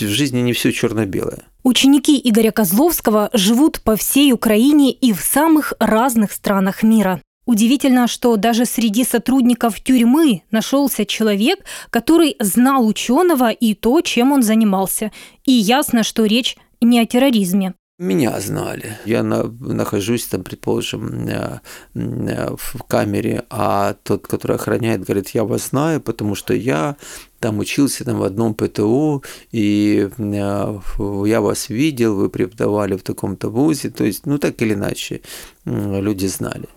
жизни 0.00 0.40
не 0.40 0.52
все 0.52 0.72
черно-белое. 0.72 1.44
Ученики 1.64 2.20
Игоря 2.22 2.52
Козловского 2.52 3.30
живут 3.32 3.80
по 3.82 3.96
всей 3.96 4.32
Украине 4.32 4.92
и 4.92 5.12
в 5.12 5.20
самых 5.20 5.74
разных 5.80 6.32
странах 6.32 6.82
мира. 6.82 7.20
Удивительно, 7.44 8.06
что 8.06 8.36
даже 8.36 8.64
среди 8.64 9.04
сотрудников 9.04 9.80
тюрьмы 9.80 10.42
нашелся 10.52 11.04
человек, 11.04 11.64
который 11.90 12.36
знал 12.38 12.86
ученого 12.86 13.50
и 13.50 13.74
то, 13.74 14.00
чем 14.00 14.30
он 14.30 14.44
занимался. 14.44 15.10
И 15.44 15.52
ясно, 15.52 16.04
что 16.04 16.24
речь 16.24 16.56
не 16.80 17.00
о 17.00 17.06
терроризме. 17.06 17.74
Меня 18.02 18.40
знали. 18.40 18.98
Я 19.04 19.22
на, 19.22 19.44
нахожусь 19.60 20.26
там, 20.26 20.42
предположим, 20.42 21.28
э, 21.28 21.60
э, 21.94 22.56
в 22.56 22.82
камере, 22.88 23.44
а 23.48 23.94
тот, 24.02 24.26
который 24.26 24.56
охраняет, 24.56 25.04
говорит, 25.04 25.28
я 25.28 25.44
вас 25.44 25.68
знаю, 25.68 26.00
потому 26.00 26.34
что 26.34 26.52
я 26.52 26.96
там 27.38 27.60
учился 27.60 28.04
там, 28.04 28.18
в 28.18 28.24
одном 28.24 28.54
ПТУ, 28.54 29.22
и 29.52 30.08
э, 30.18 30.80
я 31.26 31.40
вас 31.40 31.68
видел, 31.68 32.16
вы 32.16 32.28
преподавали 32.28 32.96
в 32.96 33.04
таком-то 33.04 33.50
вузе. 33.50 33.90
То 33.90 34.02
есть, 34.02 34.26
ну 34.26 34.38
так 34.38 34.60
или 34.62 34.74
иначе, 34.74 35.20
люди 35.64 36.26
знали. 36.26 36.68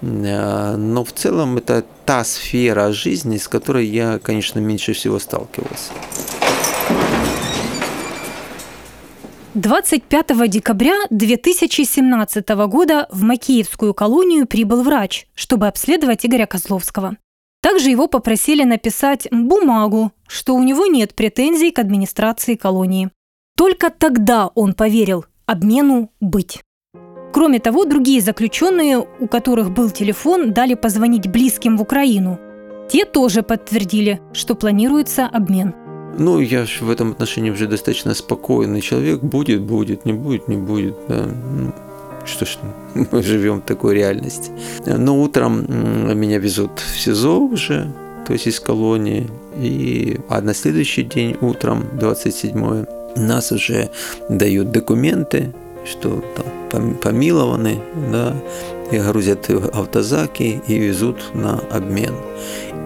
Но 0.00 1.04
в 1.04 1.12
целом 1.12 1.58
это 1.58 1.84
та 2.06 2.24
сфера 2.24 2.90
жизни, 2.90 3.36
с 3.36 3.46
которой 3.46 3.86
я, 3.86 4.18
конечно, 4.18 4.58
меньше 4.58 4.94
всего 4.94 5.20
сталкивался. 5.20 5.92
25 9.54 10.48
декабря 10.48 10.94
2017 11.10 12.48
года 12.68 13.06
в 13.10 13.22
Макеевскую 13.22 13.92
колонию 13.92 14.46
прибыл 14.46 14.82
врач, 14.82 15.26
чтобы 15.34 15.66
обследовать 15.66 16.24
Игоря 16.24 16.46
Козловского. 16.46 17.18
Также 17.60 17.90
его 17.90 18.06
попросили 18.06 18.64
написать 18.64 19.28
бумагу, 19.30 20.12
что 20.26 20.54
у 20.54 20.62
него 20.62 20.86
нет 20.86 21.14
претензий 21.14 21.70
к 21.70 21.78
администрации 21.78 22.54
колонии. 22.54 23.10
Только 23.54 23.90
тогда 23.90 24.46
он 24.54 24.72
поверил 24.72 25.26
обмену 25.44 26.10
быть. 26.18 26.62
Кроме 27.34 27.58
того, 27.58 27.84
другие 27.84 28.22
заключенные, 28.22 29.00
у 29.00 29.26
которых 29.26 29.70
был 29.70 29.90
телефон, 29.90 30.54
дали 30.54 30.72
позвонить 30.72 31.30
близким 31.30 31.76
в 31.76 31.82
Украину. 31.82 32.38
Те 32.88 33.04
тоже 33.04 33.42
подтвердили, 33.42 34.22
что 34.32 34.54
планируется 34.54 35.26
обмен. 35.26 35.74
Ну, 36.18 36.40
я 36.40 36.66
в 36.80 36.90
этом 36.90 37.12
отношении 37.12 37.50
уже 37.50 37.66
достаточно 37.66 38.14
спокойный 38.14 38.80
человек. 38.80 39.20
Будет, 39.20 39.62
будет, 39.62 40.04
не 40.04 40.12
будет, 40.12 40.48
не 40.48 40.56
будет. 40.56 40.94
Да. 41.08 41.26
Ну, 41.26 41.72
Что 42.24 42.44
ж, 42.44 42.58
мы 43.12 43.22
живем 43.22 43.60
в 43.60 43.64
такой 43.64 43.94
реальности. 43.94 44.50
Но 44.86 45.20
утром 45.20 45.64
меня 46.18 46.38
везут 46.38 46.78
в 46.78 47.00
СИЗО 47.00 47.38
уже, 47.38 47.92
то 48.26 48.32
есть 48.32 48.46
из 48.46 48.60
колонии. 48.60 49.28
И, 49.56 50.18
а 50.28 50.40
на 50.40 50.54
следующий 50.54 51.02
день 51.02 51.36
утром, 51.40 51.84
27 52.00 52.84
нас 53.16 53.52
уже 53.52 53.90
дают 54.28 54.70
документы, 54.70 55.52
что 55.84 56.22
там 56.70 56.94
помилованы, 56.94 57.80
да, 58.10 58.34
и 58.90 58.98
грузят 58.98 59.50
автозаки 59.50 60.62
и 60.66 60.78
везут 60.78 61.34
на 61.34 61.58
обмен. 61.70 62.14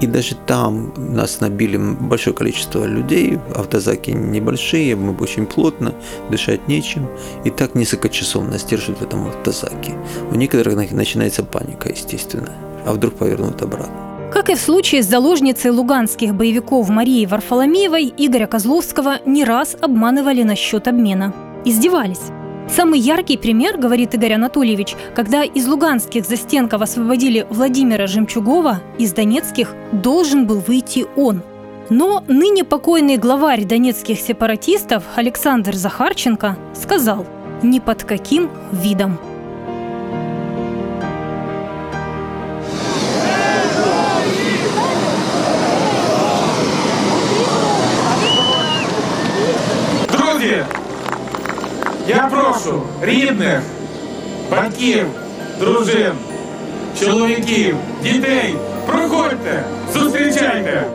И 0.01 0.07
даже 0.07 0.35
там 0.47 0.93
нас 0.97 1.41
набили 1.41 1.79
большое 1.79 2.37
количество 2.37 2.85
людей, 2.85 3.39
автозаки 3.55 4.11
небольшие, 4.11 4.95
мы 4.97 5.17
очень 5.17 5.47
плотно, 5.47 5.95
дышать 6.31 6.69
нечем. 6.69 7.09
И 7.45 7.51
так 7.51 7.75
несколько 7.75 8.09
часов 8.09 8.47
нас 8.49 8.65
держат 8.65 8.99
в 8.99 9.03
этом 9.03 9.27
автозаке. 9.29 9.93
У 10.31 10.35
некоторых 10.35 10.93
начинается 10.93 11.43
паника, 11.43 11.89
естественно. 11.89 12.53
А 12.85 12.93
вдруг 12.93 13.15
повернут 13.15 13.63
обратно. 13.63 14.31
Как 14.33 14.51
и 14.51 14.55
в 14.55 14.61
случае 14.61 15.03
с 15.03 15.07
заложницей 15.07 15.71
луганских 15.71 16.35
боевиков 16.35 16.89
Марией 16.89 17.27
Варфоломеевой, 17.27 18.13
Игоря 18.17 18.47
Козловского 18.47 19.21
не 19.25 19.45
раз 19.45 19.77
обманывали 19.81 20.43
насчет 20.43 20.89
обмена. 20.89 21.35
Издевались. 21.65 22.31
Самый 22.69 22.99
яркий 23.01 23.37
пример, 23.37 23.79
говорит 23.79 24.15
Игорь 24.15 24.35
Анатольевич, 24.35 24.97
когда 25.15 25.45
из 25.45 25.67
луганских 25.67 26.27
застенков 26.27 26.83
освободили 26.83 27.47
Владимира 27.49 28.07
Жемчугова, 28.07 28.81
из 28.99 29.13
донецких 29.13 29.75
должен 29.93 30.47
был 30.47 30.61
выйти 30.61 31.07
он. 31.17 31.43
Но 31.89 32.25
ныне 32.27 32.65
покойный 32.65 33.17
главарь 33.17 33.65
донецких 33.65 34.19
сепаратистов 34.21 35.05
Александр 35.15 35.75
Захарченко 35.77 36.57
сказал 36.75 37.25
«ни 37.63 37.79
под 37.79 38.03
каким 38.05 38.51
видом». 38.73 39.19
Я 52.08 52.30
прошу 52.32 52.82
рідних, 53.02 53.62
батьків, 54.52 55.06
дружин, 55.60 56.12
чоловіків, 57.00 57.76
дітей, 58.04 58.56
проходьте, 58.86 59.64
зустрічайте. 59.94 60.88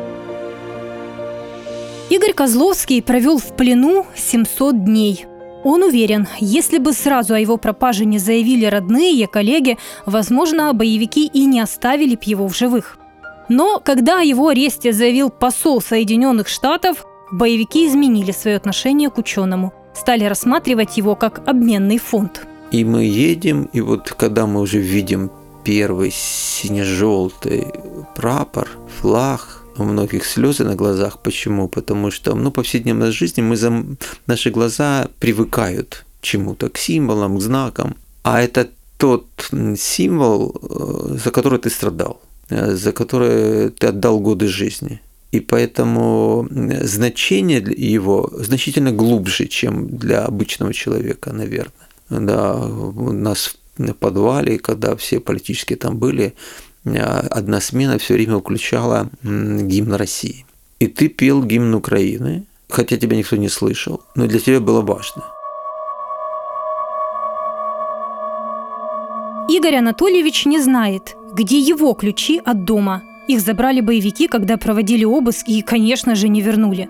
Игорь 2.10 2.34
Козловский 2.34 3.00
провел 3.00 3.38
в 3.38 3.56
плену 3.56 4.04
700 4.14 4.84
дней. 4.84 5.26
Он 5.64 5.82
уверен, 5.82 6.26
если 6.40 6.78
бы 6.78 6.92
сразу 6.92 7.34
о 7.34 7.38
его 7.38 7.58
пропаже 7.58 8.04
не 8.04 8.18
заявили 8.18 8.66
родные, 8.66 9.26
коллеги, 9.26 9.76
возможно, 10.06 10.72
боевики 10.72 11.26
и 11.26 11.46
не 11.46 11.60
оставили 11.60 12.14
б 12.14 12.20
его 12.22 12.46
в 12.46 12.54
живых. 12.54 12.98
Но 13.48 13.80
когда 13.84 14.20
о 14.20 14.22
его 14.22 14.48
аресте 14.48 14.92
заявил 14.92 15.30
посол 15.30 15.80
Соединенных 15.80 16.46
Штатов, 16.46 17.04
боевики 17.32 17.86
изменили 17.86 18.30
свое 18.30 18.56
отношение 18.56 19.10
к 19.10 19.18
ученому – 19.18 19.79
стали 19.93 20.25
рассматривать 20.25 20.97
его 20.97 21.15
как 21.15 21.47
обменный 21.47 21.97
фонд. 21.97 22.47
И 22.71 22.85
мы 22.85 23.03
едем, 23.03 23.69
и 23.73 23.81
вот 23.81 24.11
когда 24.11 24.45
мы 24.45 24.61
уже 24.61 24.79
видим 24.79 25.29
первый 25.63 26.11
сине-желтый 26.11 27.67
прапор, 28.15 28.67
флаг, 28.99 29.63
у 29.77 29.83
многих 29.83 30.25
слезы 30.25 30.63
на 30.63 30.75
глазах. 30.75 31.19
Почему? 31.19 31.67
Потому 31.67 32.11
что 32.11 32.35
ну, 32.35 32.51
повседневной 32.51 33.11
жизни 33.11 33.41
мы 33.41 33.55
за... 33.55 33.83
наши 34.27 34.49
глаза 34.51 35.07
привыкают 35.19 36.05
к 36.19 36.23
чему-то, 36.23 36.69
к 36.69 36.77
символам, 36.77 37.37
к 37.37 37.41
знакам. 37.41 37.95
А 38.23 38.41
это 38.41 38.69
тот 38.97 39.25
символ, 39.77 40.55
э, 40.61 41.17
за 41.23 41.31
который 41.31 41.59
ты 41.59 41.69
страдал, 41.69 42.21
э, 42.49 42.75
за 42.75 42.91
который 42.91 43.69
ты 43.69 43.87
отдал 43.87 44.19
годы 44.19 44.47
жизни– 44.47 45.01
и 45.31 45.39
поэтому 45.39 46.47
значение 46.81 47.63
его 47.77 48.29
значительно 48.33 48.91
глубже, 48.91 49.47
чем 49.47 49.87
для 49.97 50.25
обычного 50.25 50.73
человека, 50.73 51.31
наверное. 51.31 51.87
Да, 52.09 52.55
у 52.55 53.13
нас 53.13 53.55
в 53.77 53.93
подвале, 53.93 54.59
когда 54.59 54.95
все 54.97 55.21
политические 55.21 55.77
там 55.77 55.97
были, 55.97 56.33
одна 56.83 57.61
смена 57.61 57.97
все 57.97 58.15
время 58.15 58.39
включала 58.39 59.09
гимн 59.23 59.93
России. 59.93 60.45
И 60.79 60.87
ты 60.87 61.07
пел 61.07 61.43
гимн 61.43 61.75
Украины, 61.75 62.43
хотя 62.69 62.97
тебя 62.97 63.15
никто 63.15 63.37
не 63.37 63.49
слышал, 63.49 64.01
но 64.15 64.27
для 64.27 64.39
тебя 64.39 64.59
было 64.59 64.81
важно. 64.81 65.23
Игорь 69.49 69.75
Анатольевич 69.75 70.45
не 70.45 70.59
знает, 70.59 71.15
где 71.33 71.57
его 71.59 71.93
ключи 71.93 72.41
от 72.43 72.65
дома– 72.65 73.03
их 73.33 73.41
забрали 73.41 73.81
боевики, 73.81 74.27
когда 74.27 74.57
проводили 74.57 75.03
обыск 75.03 75.47
и, 75.47 75.61
конечно 75.61 76.15
же, 76.15 76.27
не 76.27 76.41
вернули. 76.41 76.89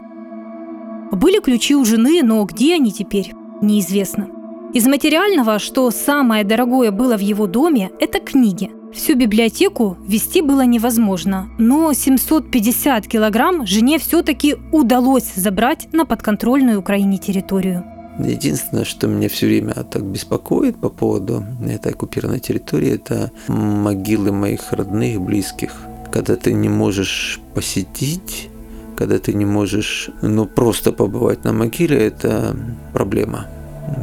Были 1.11 1.39
ключи 1.39 1.75
у 1.75 1.83
жены, 1.83 2.21
но 2.23 2.43
где 2.45 2.75
они 2.75 2.91
теперь, 2.91 3.33
неизвестно. 3.61 4.27
Из 4.73 4.87
материального, 4.87 5.59
что 5.59 5.91
самое 5.91 6.45
дорогое 6.45 6.91
было 6.91 7.17
в 7.17 7.21
его 7.21 7.47
доме, 7.47 7.91
это 7.99 8.19
книги. 8.19 8.71
Всю 8.93 9.15
библиотеку 9.15 9.97
вести 10.05 10.41
было 10.41 10.65
невозможно, 10.65 11.49
но 11.57 11.93
750 11.93 13.07
килограмм 13.07 13.65
жене 13.65 13.99
все-таки 13.99 14.55
удалось 14.71 15.33
забрать 15.35 15.87
на 15.93 16.05
подконтрольную 16.05 16.79
Украине 16.79 17.17
территорию. 17.17 17.85
Единственное, 18.19 18.83
что 18.83 19.07
меня 19.07 19.29
все 19.29 19.47
время 19.47 19.73
так 19.73 20.03
беспокоит 20.03 20.77
по 20.77 20.89
поводу 20.89 21.43
этой 21.65 21.93
оккупированной 21.93 22.39
территории, 22.39 22.93
это 22.93 23.31
могилы 23.47 24.31
моих 24.31 24.73
родных, 24.73 25.21
близких 25.21 25.73
когда 26.11 26.35
ты 26.35 26.53
не 26.53 26.69
можешь 26.69 27.39
посетить, 27.55 28.49
когда 28.97 29.17
ты 29.17 29.33
не 29.33 29.45
можешь 29.45 30.09
ну, 30.21 30.45
просто 30.45 30.91
побывать 30.91 31.43
на 31.43 31.53
могиле, 31.53 31.97
это 31.97 32.55
проблема, 32.93 33.47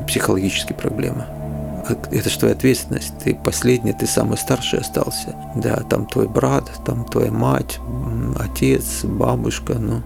психологическая 0.06 0.76
проблема. 0.76 1.26
Это 2.10 2.28
же 2.28 2.38
твоя 2.38 2.54
ответственность. 2.54 3.14
Ты 3.24 3.34
последний, 3.34 3.92
ты 3.92 4.06
самый 4.06 4.36
старший 4.36 4.80
остался. 4.80 5.34
Да, 5.56 5.76
там 5.88 6.06
твой 6.06 6.28
брат, 6.28 6.70
там 6.84 7.04
твоя 7.06 7.30
мать, 7.30 7.78
отец, 8.38 9.04
бабушка, 9.04 9.74
ну. 9.78 10.02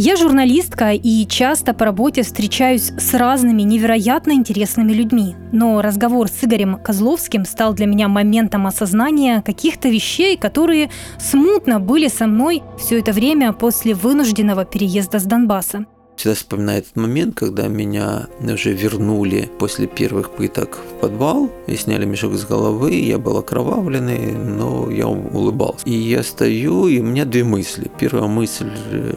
Я 0.00 0.14
журналистка 0.14 0.92
и 0.92 1.26
часто 1.26 1.74
по 1.74 1.86
работе 1.86 2.22
встречаюсь 2.22 2.92
с 2.96 3.14
разными 3.14 3.62
невероятно 3.62 4.30
интересными 4.30 4.92
людьми. 4.92 5.34
Но 5.50 5.82
разговор 5.82 6.28
с 6.28 6.44
Игорем 6.44 6.76
Козловским 6.76 7.44
стал 7.44 7.74
для 7.74 7.86
меня 7.86 8.06
моментом 8.06 8.68
осознания 8.68 9.42
каких-то 9.42 9.88
вещей, 9.88 10.36
которые 10.36 10.90
смутно 11.18 11.80
были 11.80 12.06
со 12.06 12.28
мной 12.28 12.62
все 12.78 13.00
это 13.00 13.10
время 13.10 13.52
после 13.52 13.92
вынужденного 13.92 14.64
переезда 14.64 15.18
с 15.18 15.24
Донбасса 15.24 15.84
всегда 16.18 16.34
вспоминаю 16.34 16.80
этот 16.80 16.96
момент, 16.96 17.36
когда 17.36 17.68
меня 17.68 18.26
уже 18.40 18.72
вернули 18.72 19.48
после 19.58 19.86
первых 19.86 20.30
пыток 20.30 20.78
в 20.78 21.00
подвал 21.00 21.48
и 21.68 21.76
сняли 21.76 22.04
мешок 22.04 22.34
с 22.34 22.44
головы. 22.44 22.94
Я 22.94 23.18
был 23.18 23.36
окровавленный, 23.36 24.32
но 24.32 24.90
я 24.90 25.06
улыбался. 25.06 25.86
И 25.86 25.92
я 25.92 26.24
стою, 26.24 26.88
и 26.88 26.98
у 26.98 27.04
меня 27.04 27.24
две 27.24 27.44
мысли. 27.44 27.90
Первая 27.98 28.26
мысль, 28.26 28.70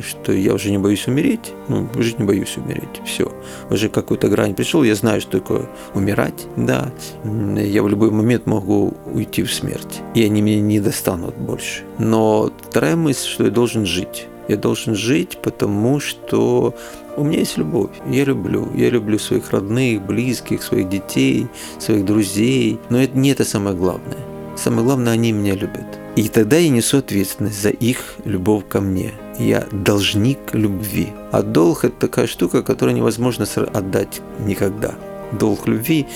что 0.08 0.32
я 0.32 0.54
уже 0.54 0.70
не 0.70 0.78
боюсь 0.78 1.08
умереть. 1.08 1.54
Ну, 1.68 1.90
уже 1.96 2.14
не 2.18 2.24
боюсь 2.24 2.56
умереть. 2.58 3.02
Все. 3.06 3.32
Уже 3.72 3.90
какую-то 3.90 4.28
грань 4.30 4.54
пришел, 4.54 4.84
я 4.84 4.94
знаю, 4.94 5.22
что 5.22 5.40
такое 5.40 5.68
умирать. 5.96 6.46
Да. 6.56 6.92
Я 7.24 7.82
в 7.82 7.90
любой 7.90 8.12
момент 8.12 8.46
могу 8.46 8.94
уйти 9.12 9.42
в 9.42 9.52
смерть. 9.52 10.02
И 10.14 10.24
они 10.24 10.42
меня 10.42 10.62
не 10.62 10.80
достанут 10.80 11.36
больше. 11.36 11.82
Но 11.98 12.52
вторая 12.70 12.96
мысль, 12.96 13.28
что 13.28 13.46
я 13.46 13.50
должен 13.50 13.88
жить. 13.88 14.28
Я 14.48 14.58
должен 14.58 14.96
жить, 14.96 15.38
потому 15.42 16.00
что 16.00 16.76
у 17.18 17.24
меня 17.24 17.40
есть 17.40 17.58
любовь. 17.58 17.92
Я 18.10 18.26
люблю. 18.26 18.68
Я 18.76 18.90
люблю 18.90 19.20
своих 19.20 19.52
родных, 19.52 20.02
близких, 20.02 20.64
своих 20.64 20.90
детей, 20.90 21.48
своих 21.80 22.06
друзей. 22.06 22.80
Но 22.90 23.02
это 23.02 23.18
не 23.18 23.32
это 23.32 23.46
самое 23.46 23.76
главное. 23.76 24.18
Самое 24.58 24.84
главное, 24.84 25.14
они 25.14 25.32
меня 25.32 25.56
любят. 25.56 25.86
И 26.16 26.28
тогда 26.28 26.58
я 26.58 26.70
несу 26.70 26.98
ответственность 26.98 27.62
за 27.62 27.70
их 27.70 28.16
любовь 28.26 28.64
ко 28.68 28.82
мне. 28.82 29.14
Я 29.40 29.66
должник 29.72 30.40
любви. 30.54 31.08
А 31.32 31.42
долг– 31.42 31.84
это 31.86 31.96
такая 32.00 32.28
штука, 32.28 32.62
которую 32.62 32.96
невозможно 32.96 33.46
отдать 33.74 34.22
никогда. 34.40 34.96
Долг 35.32 35.68
любви 35.68 36.08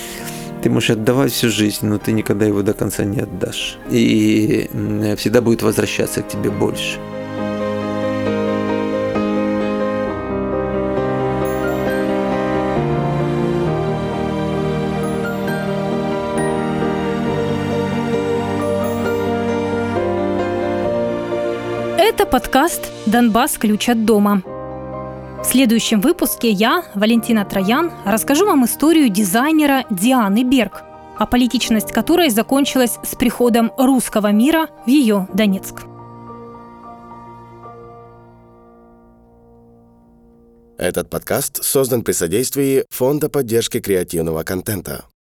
ты 0.62 0.70
можешь 0.70 0.90
отдавать 0.90 1.32
всю 1.32 1.48
жизнь, 1.48 1.86
но 1.86 1.98
ты 1.98 2.12
никогда 2.12 2.44
его 2.44 2.62
до 2.62 2.74
конца 2.74 3.04
не 3.04 3.20
отдашь. 3.20 3.78
И 3.90 4.68
всегда 5.16 5.40
будет 5.40 5.62
возвращаться 5.62 6.22
к 6.22 6.28
тебе 6.28 6.50
больше. 6.50 6.98
Подкаст 22.56 22.90
«Донбасс. 23.04 23.58
Ключ 23.58 23.90
от 23.90 24.06
дома». 24.06 24.42
В 24.42 25.44
следующем 25.44 26.00
выпуске 26.00 26.48
я, 26.48 26.86
Валентина 26.94 27.44
Троян, 27.44 27.92
расскажу 28.06 28.46
вам 28.46 28.64
историю 28.64 29.10
дизайнера 29.10 29.84
Дианы 29.90 30.42
Берг, 30.42 30.82
а 31.18 31.26
политичность 31.26 31.92
которой 31.92 32.30
закончилась 32.30 32.96
с 33.02 33.14
приходом 33.14 33.72
русского 33.76 34.32
мира 34.32 34.68
в 34.86 34.88
ее 34.88 35.28
Донецк. 35.34 35.82
Этот 40.78 41.10
подкаст 41.10 41.62
создан 41.62 42.02
при 42.02 42.12
содействии 42.12 42.86
Фонда 42.88 43.28
поддержки 43.28 43.80
креативного 43.80 44.44
контента. 44.44 45.04